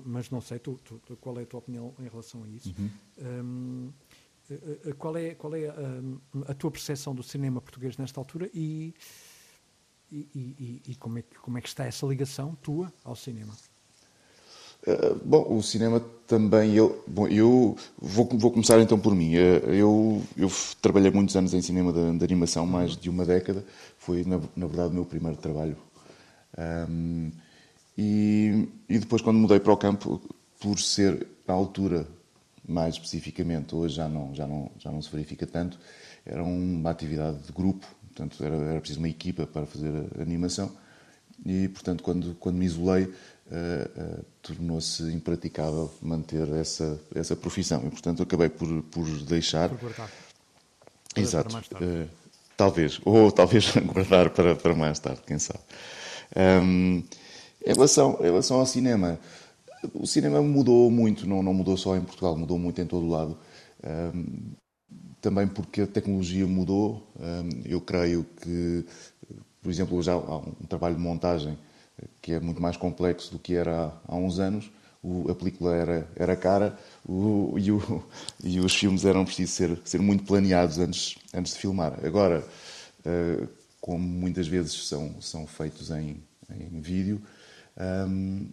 mas, 0.06 0.30
não 0.30 0.42
sei 0.42 0.60
tu, 0.60 0.78
tu, 0.84 1.16
qual 1.22 1.40
é 1.40 1.44
a 1.44 1.46
tua 1.46 1.60
opinião 1.60 1.94
em 1.98 2.10
relação 2.10 2.44
a 2.44 2.50
isso. 2.50 2.74
Uhum. 2.78 2.90
Um, 3.20 3.24
ehm, 3.24 3.90
eh, 3.90 4.01
eh, 4.01 4.01
qual 4.98 5.18
é, 5.18 5.36
qual 5.36 5.56
é 5.56 5.68
a, 5.68 6.52
a, 6.52 6.54
tua 6.54 6.72
percepção 6.72 7.14
do 7.14 7.24
cinema 7.24 7.62
português 7.62 7.98
nesta 7.98 8.20
altura 8.20 8.50
e, 8.54 8.94
e, 10.12 10.18
e, 10.36 10.82
e, 10.88 10.96
como, 10.96 11.20
é 11.20 11.22
que, 11.22 11.38
como 11.38 11.58
é 11.58 11.62
que 11.62 11.68
está 11.68 11.86
essa 11.86 12.06
ligação 12.06 12.56
tua 12.62 12.92
ao 13.04 13.16
cinema? 13.16 13.54
Uh, 14.86 15.16
bom, 15.24 15.58
o 15.58 15.62
cinema 15.62 16.00
também. 16.26 16.74
Eu, 16.74 17.04
bom, 17.08 17.28
eu 17.28 17.78
vou, 18.00 18.26
vou 18.26 18.52
começar 18.52 18.80
então 18.80 19.00
por 19.00 19.14
mim. 19.14 19.34
Eu, 19.34 20.22
eu 20.36 20.52
trabalhei 20.82 21.12
muitos 21.12 21.36
anos 21.36 21.54
em 21.54 21.62
cinema 21.62 21.94
de, 21.94 22.18
de 22.18 22.24
animação, 22.24 22.66
mais 22.66 22.98
de 22.98 23.10
uma 23.10 23.24
década. 23.24 23.64
Foi, 23.98 24.24
na, 24.24 24.40
na 24.56 24.66
verdade, 24.66 24.90
o 24.90 24.96
meu 24.96 25.06
primeiro 25.06 25.38
trabalho. 25.38 25.78
Um, 26.90 27.32
e, 27.98 28.68
e 28.90 28.98
depois, 28.98 29.22
quando 29.22 29.38
mudei 29.38 29.60
para 29.60 29.72
o 29.72 29.78
campo, 29.78 30.20
por 30.60 30.80
ser, 30.80 31.28
na 31.48 31.54
altura, 31.54 32.08
mais 32.72 32.96
especificamente, 32.96 33.76
hoje 33.76 33.96
já 33.96 34.08
não, 34.08 34.34
já 34.34 34.48
não, 34.48 34.72
já 34.80 34.92
não 34.92 35.02
se 35.02 35.10
verifica 35.12 35.46
tanto, 35.46 35.80
era 36.26 36.44
uma 36.44 36.90
atividade 36.90 37.38
de 37.40 37.52
grupo, 37.52 37.86
portanto 38.08 38.44
era, 38.44 38.56
era 38.56 38.80
preciso 38.80 39.00
uma 39.00 39.10
equipa 39.10 39.46
para 39.46 39.66
fazer 39.66 39.92
a 40.18 40.22
animação 40.22 40.72
e, 41.46 41.68
portanto, 41.70 42.04
quando, 42.04 42.36
quando 42.36 42.58
me 42.58 42.66
isolei, 42.66 43.04
uh, 43.04 43.10
uh, 43.10 44.26
tornou-se 44.42 45.04
impraticável 45.04 45.92
manter 46.02 46.48
essa, 46.50 47.00
essa 47.16 47.36
profissão 47.36 47.84
e, 47.86 47.90
portanto, 47.90 48.22
acabei 48.22 48.50
por, 48.50 48.84
por 48.84 49.06
deixar. 49.24 49.70
Por 49.70 49.80
guardar. 49.80 50.10
Exato. 51.16 51.58
Uh, 51.58 52.08
talvez, 52.56 53.02
ou 53.04 53.32
talvez 53.32 53.74
guardar 53.86 54.30
para, 54.30 54.56
para 54.56 54.76
mais 54.76 55.00
tarde, 55.00 55.22
quem 55.26 55.40
sabe. 55.40 55.60
Um, 56.36 57.04
em, 57.66 57.74
relação, 57.74 58.18
em 58.20 58.26
relação 58.26 58.60
ao 58.60 58.66
cinema, 58.66 59.20
o 59.94 60.06
cinema 60.06 60.42
mudou 60.42 60.90
muito, 60.92 61.28
não, 61.28 61.42
não 61.42 61.54
mudou 61.54 61.78
só 61.78 61.96
em 61.96 62.02
Portugal, 62.02 62.38
mudou 62.38 62.58
muito 62.58 62.82
em 62.82 62.86
todo 62.86 63.06
o 63.06 63.10
lado. 63.10 63.38
Um, 63.84 64.52
também 65.22 65.48
porque 65.48 65.82
a 65.82 65.88
tecnologia 65.88 66.46
mudou. 66.48 67.08
Um, 67.20 67.62
eu 67.66 67.80
creio 67.80 68.26
que, 68.42 68.86
por 69.62 69.70
exemplo, 69.70 69.98
hoje 69.98 70.10
há 70.10 70.18
um 70.18 70.66
trabalho 70.68 70.96
de 70.96 71.02
montagem 71.02 71.58
que 72.22 72.34
é 72.34 72.40
muito 72.40 72.62
mais 72.62 72.78
complexo 72.78 73.32
do 73.32 73.40
que 73.40 73.56
era 73.56 73.94
há, 74.08 74.16
uns 74.16 74.40
anos. 74.40 74.70
O, 75.04 75.30
a 75.32 75.36
película 75.36 75.74
era, 75.76 76.08
era 76.16 76.36
cara 76.36 76.78
o, 77.08 77.56
e, 77.58 77.72
o, 77.72 78.04
e, 78.44 78.60
os 78.60 78.76
filmes 78.76 79.04
eram 79.04 79.26
precisos 79.26 79.56
ser, 79.56 79.82
ser 79.84 80.00
muito 80.00 80.24
planeados 80.24 80.78
antes, 80.78 81.16
antes 81.34 81.54
de 81.54 81.60
filmar. 81.60 82.00
Agora, 82.06 82.46
uh, 83.06 83.48
como 83.80 84.08
muitas 84.08 84.48
vezes 84.48 84.88
são, 84.88 85.20
são 85.20 85.48
feitos 85.48 85.90
em, 85.90 86.22
em 86.52 86.82
vídeo, 86.82 87.22
um, 88.08 88.48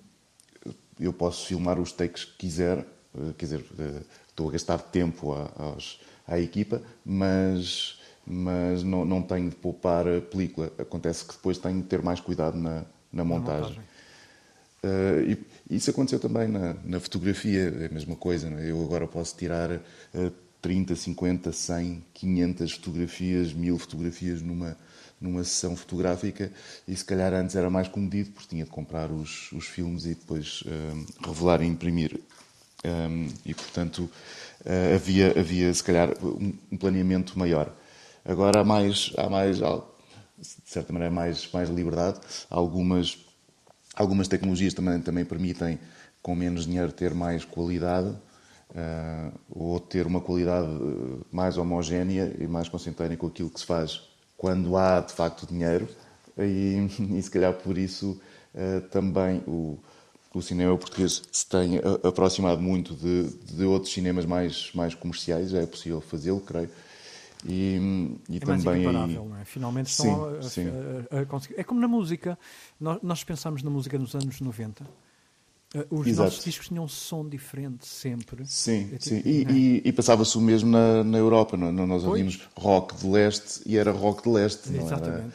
eu 0.99 1.13
posso 1.13 1.47
filmar 1.47 1.79
os 1.79 1.93
takes 1.93 2.25
que 2.25 2.37
quiser, 2.37 2.79
eh, 2.79 3.33
quer 3.37 3.47
dizer, 3.47 3.65
eh, 3.79 4.03
estou 4.29 4.49
a 4.49 4.53
gastar 4.53 4.79
tempo 4.79 5.33
aos, 5.57 6.01
à 6.27 6.39
equipa, 6.39 6.83
mas, 7.05 7.99
mas 8.27 8.83
não, 8.83 9.05
não 9.05 9.23
tenho 9.23 9.49
de 9.49 9.57
poupar 9.57 10.07
a 10.07 10.21
película. 10.21 10.71
Acontece 10.79 11.25
que 11.25 11.33
depois 11.33 11.59
tenho 11.59 11.81
de 11.81 11.89
ter 11.89 12.03
mais 12.03 12.21
cuidado 12.21 12.57
na, 12.57 12.85
na 13.13 13.25
montagem. 13.25 13.63
Na 13.63 13.69
montagem. 13.69 13.89
Uh, 14.81 15.45
e 15.69 15.77
isso 15.77 15.91
aconteceu 15.91 16.21
também 16.21 16.47
na, 16.47 16.77
na, 16.85 17.01
fotografia, 17.01 17.75
é 17.81 17.87
a 17.87 17.89
mesma 17.89 18.15
coisa. 18.15 18.49
É? 18.61 18.71
Eu 18.71 18.81
agora 18.85 19.09
posso 19.09 19.37
tirar 19.37 19.73
uh, 19.73 19.81
30, 20.63 20.95
50, 20.95 21.53
100, 21.53 22.05
500 22.15 22.73
fotografias, 22.73 23.53
1000 23.53 23.79
fotografias 23.79 24.43
numa, 24.43 24.77
numa 25.20 25.42
sessão 25.42 25.76
fotográfica 25.76 26.52
e 26.87 26.94
se 26.94 27.04
calhar 27.04 27.33
antes 27.33 27.57
era 27.57 27.68
mais 27.68 27.88
comedido 27.88 28.31
porque 28.31 28.48
tinha 28.48 28.64
de 28.64 28.70
comprar 28.70 29.11
os, 29.11 29.50
os 29.52 29.66
filmes 29.66 30.04
e 30.04 30.14
depois 30.14 30.62
um, 30.66 31.26
revelar 31.26 31.62
e 31.62 31.66
imprimir. 31.66 32.20
Um, 32.85 33.28
e 33.44 33.52
portanto 33.54 34.09
uh, 34.61 34.94
havia, 34.94 35.38
havia 35.38 35.74
se 35.74 35.83
calhar 35.83 36.11
um, 36.22 36.54
um, 36.70 36.76
planeamento 36.76 37.37
maior. 37.38 37.74
Agora 38.24 38.61
há 38.61 38.64
mais, 38.64 39.12
há 39.16 39.28
mais 39.28 39.59
de 39.59 40.46
certa 40.64 40.92
maneira, 40.92 41.12
mais, 41.12 41.50
mais 41.52 41.68
liberdade. 41.68 42.20
Algumas, 42.48 43.18
algumas 43.94 44.28
tecnologias 44.28 44.74
também, 44.74 45.00
também 45.00 45.24
permitem, 45.24 45.78
com 46.22 46.37
menos 46.37 46.66
dinheiro, 46.66 46.92
ter 46.92 47.14
mais 47.14 47.44
qualidade. 47.44 48.14
Uh, 48.70 49.33
ou 49.48 49.81
ter 49.81 50.07
uma 50.07 50.20
qualidade 50.20 50.68
mais 51.33 51.57
homogénea 51.57 52.37
e 52.38 52.46
mais 52.46 52.68
concentrada 52.68 53.16
com 53.16 53.26
aquilo 53.26 53.48
que 53.48 53.59
se 53.59 53.64
faz 53.64 54.08
quando 54.38 54.77
há 54.79 55.01
de 55.01 55.12
facto 55.12 55.46
dinheiro, 55.46 55.87
e, 56.38 56.87
e 57.18 57.22
se 57.22 57.31
calhar 57.31 57.53
por 57.53 57.77
isso 57.77 58.18
uh, 58.55 58.81
também 58.88 59.42
o, 59.46 59.79
o 60.33 60.40
cinema 60.40 60.79
português 60.79 61.22
se 61.33 61.46
tem 61.46 61.81
aproximado 62.05 62.61
muito 62.62 62.94
de, 62.94 63.29
de 63.55 63.64
outros 63.64 63.92
cinemas 63.92 64.24
mais, 64.24 64.70
mais 64.74 64.94
comerciais, 64.94 65.51
já 65.51 65.61
é 65.61 65.66
possível 65.66 66.01
fazê-lo, 66.01 66.40
creio. 66.40 66.70
e, 67.44 68.16
e 68.29 68.40
é 68.40 68.46
mais 68.46 68.62
também 68.62 68.83
incomparável, 68.83 69.22
aí, 69.22 69.29
não 69.29 69.37
é? 69.37 69.44
Finalmente 69.44 69.90
Sim, 69.90 70.20
estão 70.20 70.24
a, 70.24 70.38
a- 70.38 70.42
sim. 70.42 70.68
a- 71.11 71.20
a 71.20 71.27
conseguir. 71.27 71.59
É 71.61 71.64
como 71.64 71.81
na 71.81 71.88
música. 71.88 72.38
Nós, 72.81 72.98
nós 73.03 73.24
pensamos 73.24 73.62
na 73.62 73.70
música 73.70 73.98
nos 73.98 74.14
anos 74.14 74.40
90. 74.40 74.85
Eh, 75.74 75.87
Os 75.90 76.07
Exato. 76.07 76.24
nossos 76.31 76.44
discos 76.44 76.68
tinham 76.68 76.85
um 76.85 76.88
som 76.88 77.28
diferente 77.28 77.87
sempre. 77.87 78.44
Sim, 78.46 78.90
É 78.94 78.98
sim. 79.00 79.16
tipo- 79.16 79.28
E, 79.28 79.44
é. 79.44 79.50
e- 79.52 79.83
e 79.85 79.92
passava-se 79.92 80.37
o 80.37 80.40
mesmo 80.40 80.70
na, 80.70 81.02
na 81.04 81.18
Europa. 81.18 81.57
não- 81.57 81.72
não- 81.72 81.87
Nós 81.87 82.02
Pois. 82.02 82.11
ouvimos 82.12 82.40
rock 82.57 82.96
de 82.96 83.07
leste 83.07 83.61
e 83.66 83.76
era 83.76 83.90
rock 83.92 84.22
de 84.22 84.28
leste. 84.31 84.70
não 84.70 84.76
era- 84.87 84.87
Exatamente. 84.87 85.35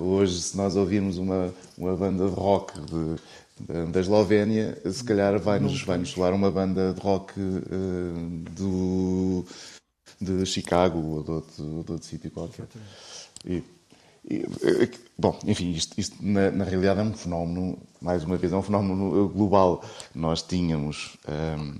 Hoje, 0.00 0.40
se 0.40 0.56
nós 0.56 0.76
ouvirmos 0.76 1.18
uma, 1.18 1.52
uma 1.76 1.96
banda 1.96 2.28
de 2.28 2.34
rock 2.34 2.72
de, 2.80 3.90
da- 3.90 4.00
Eslovénia, 4.00 4.78
se 4.88 5.02
calhar 5.02 5.36
vai-nos 5.40 5.82
vai 5.82 5.98
-nos 5.98 6.10
soar 6.10 6.32
uma 6.32 6.48
banda 6.50 6.92
de 6.94 7.00
rock 7.00 7.32
eh, 7.40 8.50
do, 8.56 9.44
de 10.20 10.46
Chicago 10.46 10.98
ou 11.00 11.22
de 11.24 11.30
outro, 11.32 11.54
de 11.64 11.90
outro 11.90 12.04
sítio 12.06 12.30
qualquer. 12.30 12.68
E, 13.44 13.56
e, 13.56 13.64
bom, 15.18 15.38
enfim, 15.46 15.70
isto, 15.72 15.98
isto 15.98 16.16
na, 16.20 16.50
na 16.50 16.64
realidade 16.64 17.00
é 17.00 17.02
um 17.02 17.14
fenómeno, 17.14 17.78
mais 18.00 18.24
uma 18.24 18.36
vez, 18.36 18.52
é 18.52 18.56
um 18.56 18.62
fenómeno 18.62 19.28
global. 19.28 19.84
Nós 20.14 20.42
tínhamos, 20.42 21.16
ehm, 21.26 21.78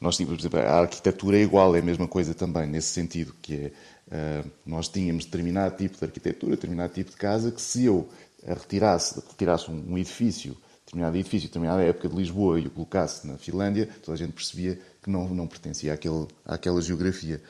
nós 0.00 0.16
tínhamos, 0.16 0.36
por 0.36 0.42
exemplo, 0.42 0.60
a 0.60 0.80
arquitetura 0.80 1.38
é 1.38 1.42
igual, 1.42 1.74
é 1.74 1.78
a 1.78 1.82
mesma 1.82 2.06
coisa 2.06 2.34
também, 2.34 2.66
nesse 2.66 2.88
sentido, 2.88 3.34
que 3.40 3.54
é, 3.54 3.72
eh, 4.10 4.44
nós 4.64 4.88
tínhamos 4.88 5.24
determinado 5.24 5.76
tipo 5.76 5.98
de 5.98 6.04
arquitetura, 6.04 6.52
determinado 6.52 6.92
tipo 6.92 7.10
de 7.10 7.16
casa, 7.16 7.50
que 7.50 7.60
se 7.60 7.84
eu 7.84 8.08
retirasse, 8.46 9.20
retirasse 9.28 9.70
um 9.70 9.98
edifício, 9.98 10.56
determinado 10.84 11.16
edifício, 11.16 11.48
determinada 11.48 11.82
época 11.82 12.08
de 12.08 12.14
Lisboa 12.14 12.60
e 12.60 12.66
o 12.66 12.70
colocasse 12.70 13.26
na 13.26 13.36
Finlândia, 13.36 13.88
toda 14.02 14.14
a 14.14 14.18
gente 14.18 14.32
percebia 14.32 14.78
que 15.06 15.10
não, 15.10 15.28
não 15.28 15.46
pertencia 15.46 15.94
àquele, 15.94 16.26
àquela 16.44 16.82
geografia. 16.82 17.40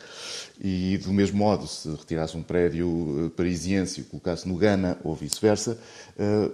E 0.61 0.99
do 0.99 1.11
mesmo 1.11 1.39
modo, 1.39 1.67
se 1.67 1.89
retirasse 1.89 2.37
um 2.37 2.43
prédio 2.43 3.27
eh, 3.27 3.31
parisiense 3.35 4.01
e 4.01 4.03
o 4.03 4.07
colocasse 4.07 4.47
no 4.47 4.57
Ghana 4.57 4.99
ou 5.03 5.15
vice-versa, 5.15 5.79
eh, 6.19 6.51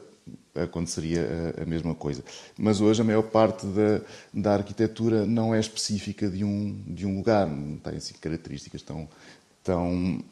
aconteceria 0.54 1.54
a, 1.58 1.62
a 1.64 1.66
mesma 1.66 1.92
coisa. 1.92 2.22
Mas 2.56 2.80
hoje 2.80 3.02
a 3.02 3.04
maior 3.04 3.24
parte 3.24 3.66
da, 3.66 4.00
da 4.32 4.54
arquitetura 4.54 5.26
não 5.26 5.52
é 5.52 5.58
específica 5.58 6.30
de 6.30 6.44
um, 6.44 6.80
de 6.86 7.04
um 7.04 7.16
lugar, 7.16 7.48
não 7.48 7.78
tem 7.78 7.96
assim, 7.96 8.14
características 8.20 8.80
tão, 8.82 9.08
tão, 9.64 10.22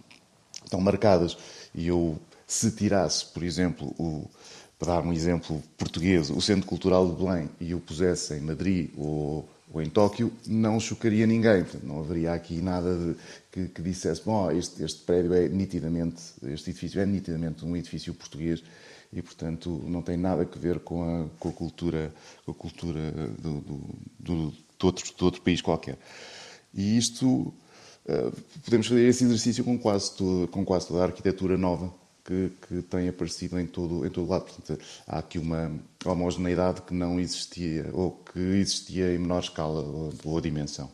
tão 0.70 0.80
marcadas. 0.80 1.36
E 1.74 1.88
eu, 1.88 2.16
se 2.46 2.70
tirasse, 2.70 3.26
por 3.26 3.42
exemplo, 3.42 3.88
o, 3.98 4.30
para 4.78 4.94
dar 4.94 5.02
um 5.02 5.12
exemplo 5.12 5.60
português, 5.76 6.30
o 6.30 6.40
Centro 6.40 6.66
Cultural 6.66 7.08
de 7.08 7.16
Belém 7.20 7.50
e 7.60 7.74
o 7.74 7.80
pusesse 7.80 8.34
em 8.34 8.40
Madrid 8.40 8.90
ou, 8.96 9.48
ou 9.72 9.80
em 9.80 9.88
Tóquio, 9.88 10.32
não 10.46 10.80
chocaria 10.80 11.26
ninguém. 11.26 11.62
Portanto, 11.62 11.84
não 11.84 12.00
haveria 12.00 12.32
aqui 12.32 12.60
nada 12.60 12.96
de, 12.96 13.16
que, 13.52 13.68
que 13.68 13.82
dissesse, 13.82 14.22
bom, 14.24 14.50
este, 14.50 14.82
este 14.82 15.02
prédio 15.02 15.32
é 15.32 15.48
nitidamente, 15.48 16.22
este 16.44 16.70
edifício 16.70 17.00
é 17.00 17.06
nitidamente 17.06 17.64
um 17.64 17.76
edifício 17.76 18.12
português 18.12 18.62
e, 19.12 19.22
portanto, 19.22 19.82
não 19.86 20.02
tem 20.02 20.16
nada 20.16 20.42
a 20.42 20.58
ver 20.58 20.80
com 20.80 21.02
a, 21.02 21.28
com 21.38 21.48
a 21.48 21.52
cultura, 21.52 22.12
com 22.44 22.52
a 22.52 22.54
cultura 22.54 23.12
do, 23.38 23.60
do, 23.60 23.80
do, 24.18 24.50
de, 24.50 24.86
outro, 24.86 25.04
de 25.16 25.24
outro 25.24 25.42
país 25.42 25.60
qualquer. 25.60 25.98
E 26.74 26.96
isto, 26.96 27.52
eh, 28.06 28.30
podemos 28.64 28.86
fazer 28.86 29.08
esse 29.08 29.24
exercício 29.24 29.64
com 29.64 29.78
quase, 29.78 30.12
com 30.50 30.64
quase 30.64 30.88
toda 30.88 31.00
a 31.00 31.06
arquitetura 31.06 31.56
nova 31.56 31.99
que, 32.24 32.52
que 32.66 32.82
tem 32.82 33.08
aparecido 33.08 33.58
em 33.58 33.66
todo, 33.66 34.06
em 34.06 34.10
todo 34.10 34.28
lado. 34.28 34.44
Portanto, 34.44 34.78
há 35.06 35.18
aqui 35.18 35.38
uma 35.38 35.72
homogeneidade 36.04 36.82
que 36.82 36.94
não 36.94 37.18
existia, 37.18 37.90
ou 37.92 38.12
que 38.12 38.38
existia 38.38 39.14
em 39.14 39.18
menor 39.18 39.40
escala 39.40 39.80
ou, 39.80 40.12
ou 40.24 40.40
dimensão. 40.40 40.90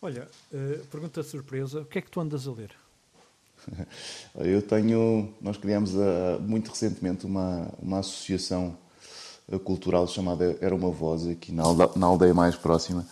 Olha, 0.00 0.28
eh, 0.52 0.80
pergunta 0.90 1.22
surpresa: 1.22 1.80
o 1.80 1.84
que 1.84 1.98
é 1.98 2.02
que 2.02 2.10
tu 2.10 2.20
andas 2.20 2.46
a 2.46 2.52
ler? 2.52 2.70
Eu 4.36 4.62
tenho, 4.62 5.34
nós 5.40 5.56
criamos 5.56 5.96
ah, 5.96 6.38
muito 6.40 6.70
recentemente 6.70 7.26
uma, 7.26 7.68
uma 7.80 7.98
associação 8.00 8.76
ah, 9.50 9.58
cultural 9.58 10.06
chamada 10.06 10.56
Era 10.60 10.74
uma 10.74 10.90
Voz, 10.90 11.26
aqui 11.26 11.52
na 11.52 11.64
aldeia, 11.64 11.90
na 11.96 12.06
aldeia 12.06 12.34
mais 12.34 12.56
próxima, 12.56 13.06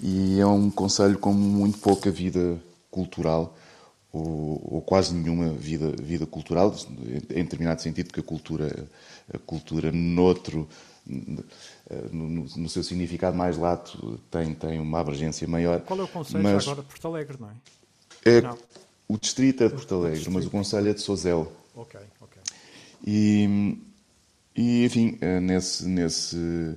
e 0.00 0.38
é 0.38 0.46
um 0.46 0.70
conselho 0.70 1.18
com 1.18 1.32
muito 1.32 1.78
pouca 1.78 2.10
vida 2.10 2.60
cultural, 2.90 3.56
ou, 4.12 4.76
ou 4.76 4.82
quase 4.82 5.14
nenhuma 5.14 5.50
vida, 5.50 5.90
vida 6.00 6.26
cultural, 6.26 6.74
em 7.30 7.42
determinado 7.44 7.82
sentido, 7.82 8.06
porque 8.06 8.20
a 8.20 8.22
cultura, 8.22 8.88
a 9.32 9.38
cultura 9.38 9.92
noutro, 9.92 10.68
no, 11.06 11.44
no, 12.28 12.44
no 12.56 12.68
seu 12.68 12.82
significado 12.82 13.36
mais 13.36 13.56
lato, 13.56 14.18
tem, 14.30 14.54
tem 14.54 14.80
uma 14.80 15.00
abrangência 15.00 15.46
maior. 15.46 15.80
Qual 15.82 16.00
é 16.00 16.02
o 16.02 16.08
conselho 16.08 16.42
mas 16.42 16.66
agora 16.66 16.82
de 16.82 16.88
Porto 16.88 17.06
Alegre, 17.08 17.36
não 17.40 17.48
é? 17.50 17.52
É, 18.24 18.40
Não. 18.40 18.58
o 19.08 19.16
distrito 19.18 19.62
é 19.62 19.68
de 19.68 19.74
Porto 19.74 19.94
Alegre, 19.94 20.28
mas 20.30 20.46
o 20.46 20.50
conselho 20.50 20.88
é 20.88 20.94
de 20.94 21.00
Sozel. 21.00 21.52
Ok, 21.74 22.00
ok. 22.20 22.42
E, 23.06 23.78
e 24.56 24.84
enfim, 24.84 25.16
eh, 25.20 25.38
nesse, 25.38 25.86
nesse, 25.86 26.76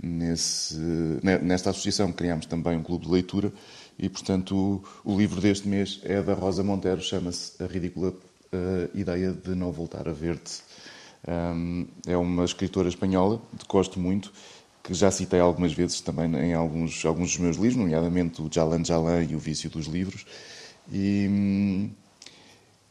nesse, 0.00 0.76
ne- 1.22 1.38
nesta 1.38 1.70
associação 1.70 2.12
criámos 2.12 2.46
também 2.46 2.76
um 2.76 2.82
clube 2.82 3.06
de 3.06 3.10
leitura 3.12 3.52
e, 3.98 4.08
portanto, 4.08 4.82
o, 5.04 5.12
o 5.12 5.16
livro 5.16 5.40
deste 5.40 5.68
mês 5.68 6.00
é 6.02 6.20
da 6.22 6.34
Rosa 6.34 6.62
Monteiro, 6.62 7.00
chama-se 7.00 7.62
A 7.62 7.66
Ridícula 7.66 8.14
eh, 8.52 8.90
Ideia 8.94 9.32
de 9.32 9.54
Não 9.54 9.72
Voltar 9.72 10.08
a 10.08 10.12
Ver-te. 10.12 10.62
Ahm, 11.26 11.86
é 12.06 12.16
uma 12.16 12.44
escritora 12.44 12.88
espanhola, 12.88 13.40
que 13.58 13.66
gosto 13.66 13.98
muito, 13.98 14.32
que 14.82 14.92
já 14.92 15.10
citei 15.10 15.40
algumas 15.40 15.72
vezes 15.72 16.00
também 16.00 16.34
em 16.36 16.54
alguns, 16.54 17.04
alguns 17.04 17.30
dos 17.30 17.38
meus 17.38 17.56
livros, 17.56 17.76
nomeadamente 17.76 18.42
o 18.42 18.48
Jalan 18.52 18.84
Jalan 18.84 19.24
e 19.24 19.34
o 19.34 19.38
Vício 19.38 19.70
dos 19.70 19.86
Livros. 19.86 20.26
E, 20.92 21.88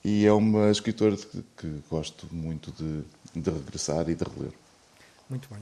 e 0.03 0.25
é 0.25 0.33
uma 0.33 0.71
escritora 0.71 1.15
que, 1.15 1.43
que 1.55 1.83
gosto 1.89 2.27
muito 2.31 2.71
de, 2.71 3.03
de 3.39 3.49
regressar 3.51 4.09
e 4.09 4.15
de 4.15 4.23
reler. 4.23 4.53
Muito 5.29 5.47
bem. 5.49 5.59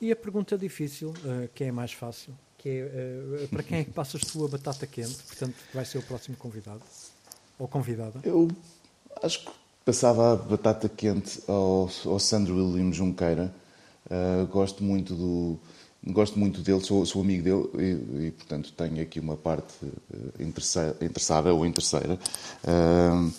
E 0.00 0.12
a 0.12 0.16
pergunta 0.16 0.56
difícil, 0.56 1.12
eh, 1.24 1.48
que 1.54 1.64
é 1.64 1.72
mais 1.72 1.92
fácil, 1.92 2.34
que 2.60 2.68
é 2.68 3.44
eh, 3.44 3.48
para 3.50 3.62
quem 3.62 3.78
é 3.78 3.84
que 3.84 3.90
passas 3.90 4.20
tu 4.20 4.44
a 4.44 4.48
batata 4.48 4.86
quente? 4.86 5.22
Portanto, 5.22 5.54
vai 5.72 5.84
ser 5.84 5.98
o 5.98 6.02
próximo 6.02 6.36
convidado 6.36 6.82
ou 7.58 7.66
convidada. 7.66 8.20
Eu 8.22 8.48
acho 9.22 9.44
que 9.44 9.50
passava 9.84 10.34
a 10.34 10.36
batata 10.36 10.88
quente 10.88 11.40
ao, 11.48 11.90
ao 12.04 12.18
Sandro 12.18 12.54
William 12.54 12.92
Junqueira. 12.92 13.52
Uh, 14.06 14.46
gosto 14.46 14.82
muito 14.84 15.14
do 15.14 15.58
gosto 16.02 16.38
muito 16.38 16.62
dele, 16.62 16.80
sou, 16.80 17.04
sou 17.04 17.20
amigo 17.20 17.42
dele 17.42 17.68
e, 17.78 18.26
e, 18.26 18.30
portanto 18.30 18.72
tenho 18.72 19.02
aqui 19.02 19.20
uma 19.20 19.36
parte 19.36 19.74
uh, 19.84 20.42
ou 21.52 21.66
interesseira. 21.66 22.18
Uh, 22.64 23.32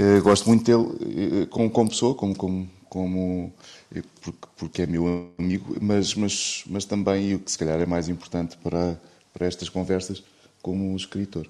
uh, 0.00 0.22
gosto 0.22 0.48
muito 0.48 0.64
dele 0.64 1.42
uh, 1.42 1.46
como, 1.48 1.70
como 1.70 1.90
pessoa, 1.90 2.14
como, 2.14 2.36
como, 2.36 2.68
como 2.88 3.52
eh, 3.94 4.02
porque, 4.20 4.48
porque 4.56 4.82
é 4.82 4.86
meu 4.86 5.30
amigo, 5.38 5.76
mas, 5.80 6.14
mas, 6.14 6.64
mas 6.66 6.84
também 6.84 7.30
e 7.30 7.34
o 7.34 7.38
que 7.38 7.50
se 7.50 7.58
calhar 7.58 7.80
é 7.80 7.86
mais 7.86 8.08
importante 8.08 8.56
para, 8.58 9.00
para 9.32 9.46
estas 9.46 9.68
conversas 9.68 10.22
como 10.62 10.96
escritor. 10.96 11.46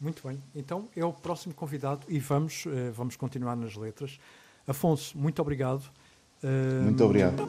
Muito 0.00 0.26
bem. 0.26 0.40
Então 0.54 0.88
é 0.94 1.04
o 1.04 1.12
próximo 1.12 1.54
convidado 1.54 2.00
e 2.08 2.18
vamos, 2.18 2.64
eh, 2.66 2.90
vamos 2.94 3.16
continuar 3.16 3.56
nas 3.56 3.74
letras. 3.74 4.18
Afonso, 4.66 5.16
muito 5.16 5.40
obrigado. 5.40 5.84
Eh, 6.42 6.82
Muito 6.82 7.02
obrigado. 7.02 7.48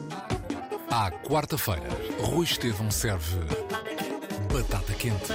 À 0.90 1.10
quarta-feira, 1.10 1.88
Rui 2.20 2.44
Estevão 2.44 2.90
serve 2.90 3.36
batata 4.50 4.94
quente. 4.94 5.32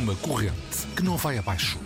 Uma 0.00 0.14
corrente 0.16 0.86
que 0.94 1.02
não 1.02 1.16
vai 1.16 1.38
abaixo. 1.38 1.78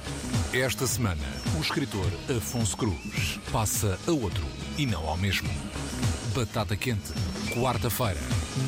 Esta 0.52 0.84
semana, 0.84 1.22
o 1.56 1.60
escritor 1.60 2.10
Afonso 2.36 2.76
Cruz 2.76 3.38
passa 3.52 3.96
a 4.04 4.10
outro 4.10 4.44
e 4.76 4.84
não 4.84 5.06
ao 5.06 5.16
mesmo. 5.16 5.48
Batata 6.34 6.74
quente, 6.74 7.12
quarta-feira, 7.54 8.18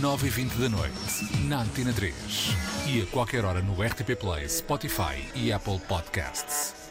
9h20 0.01 0.61
da 0.61 0.69
noite, 0.69 1.45
na 1.49 1.63
Antena 1.63 1.93
3. 1.93 2.15
E 2.87 3.03
a 3.03 3.07
qualquer 3.07 3.45
hora 3.45 3.61
no 3.61 3.83
RTP 3.83 4.15
Play, 4.17 4.49
Spotify 4.49 5.29
e 5.35 5.53
Apple 5.53 5.81
Podcasts. 5.89 6.82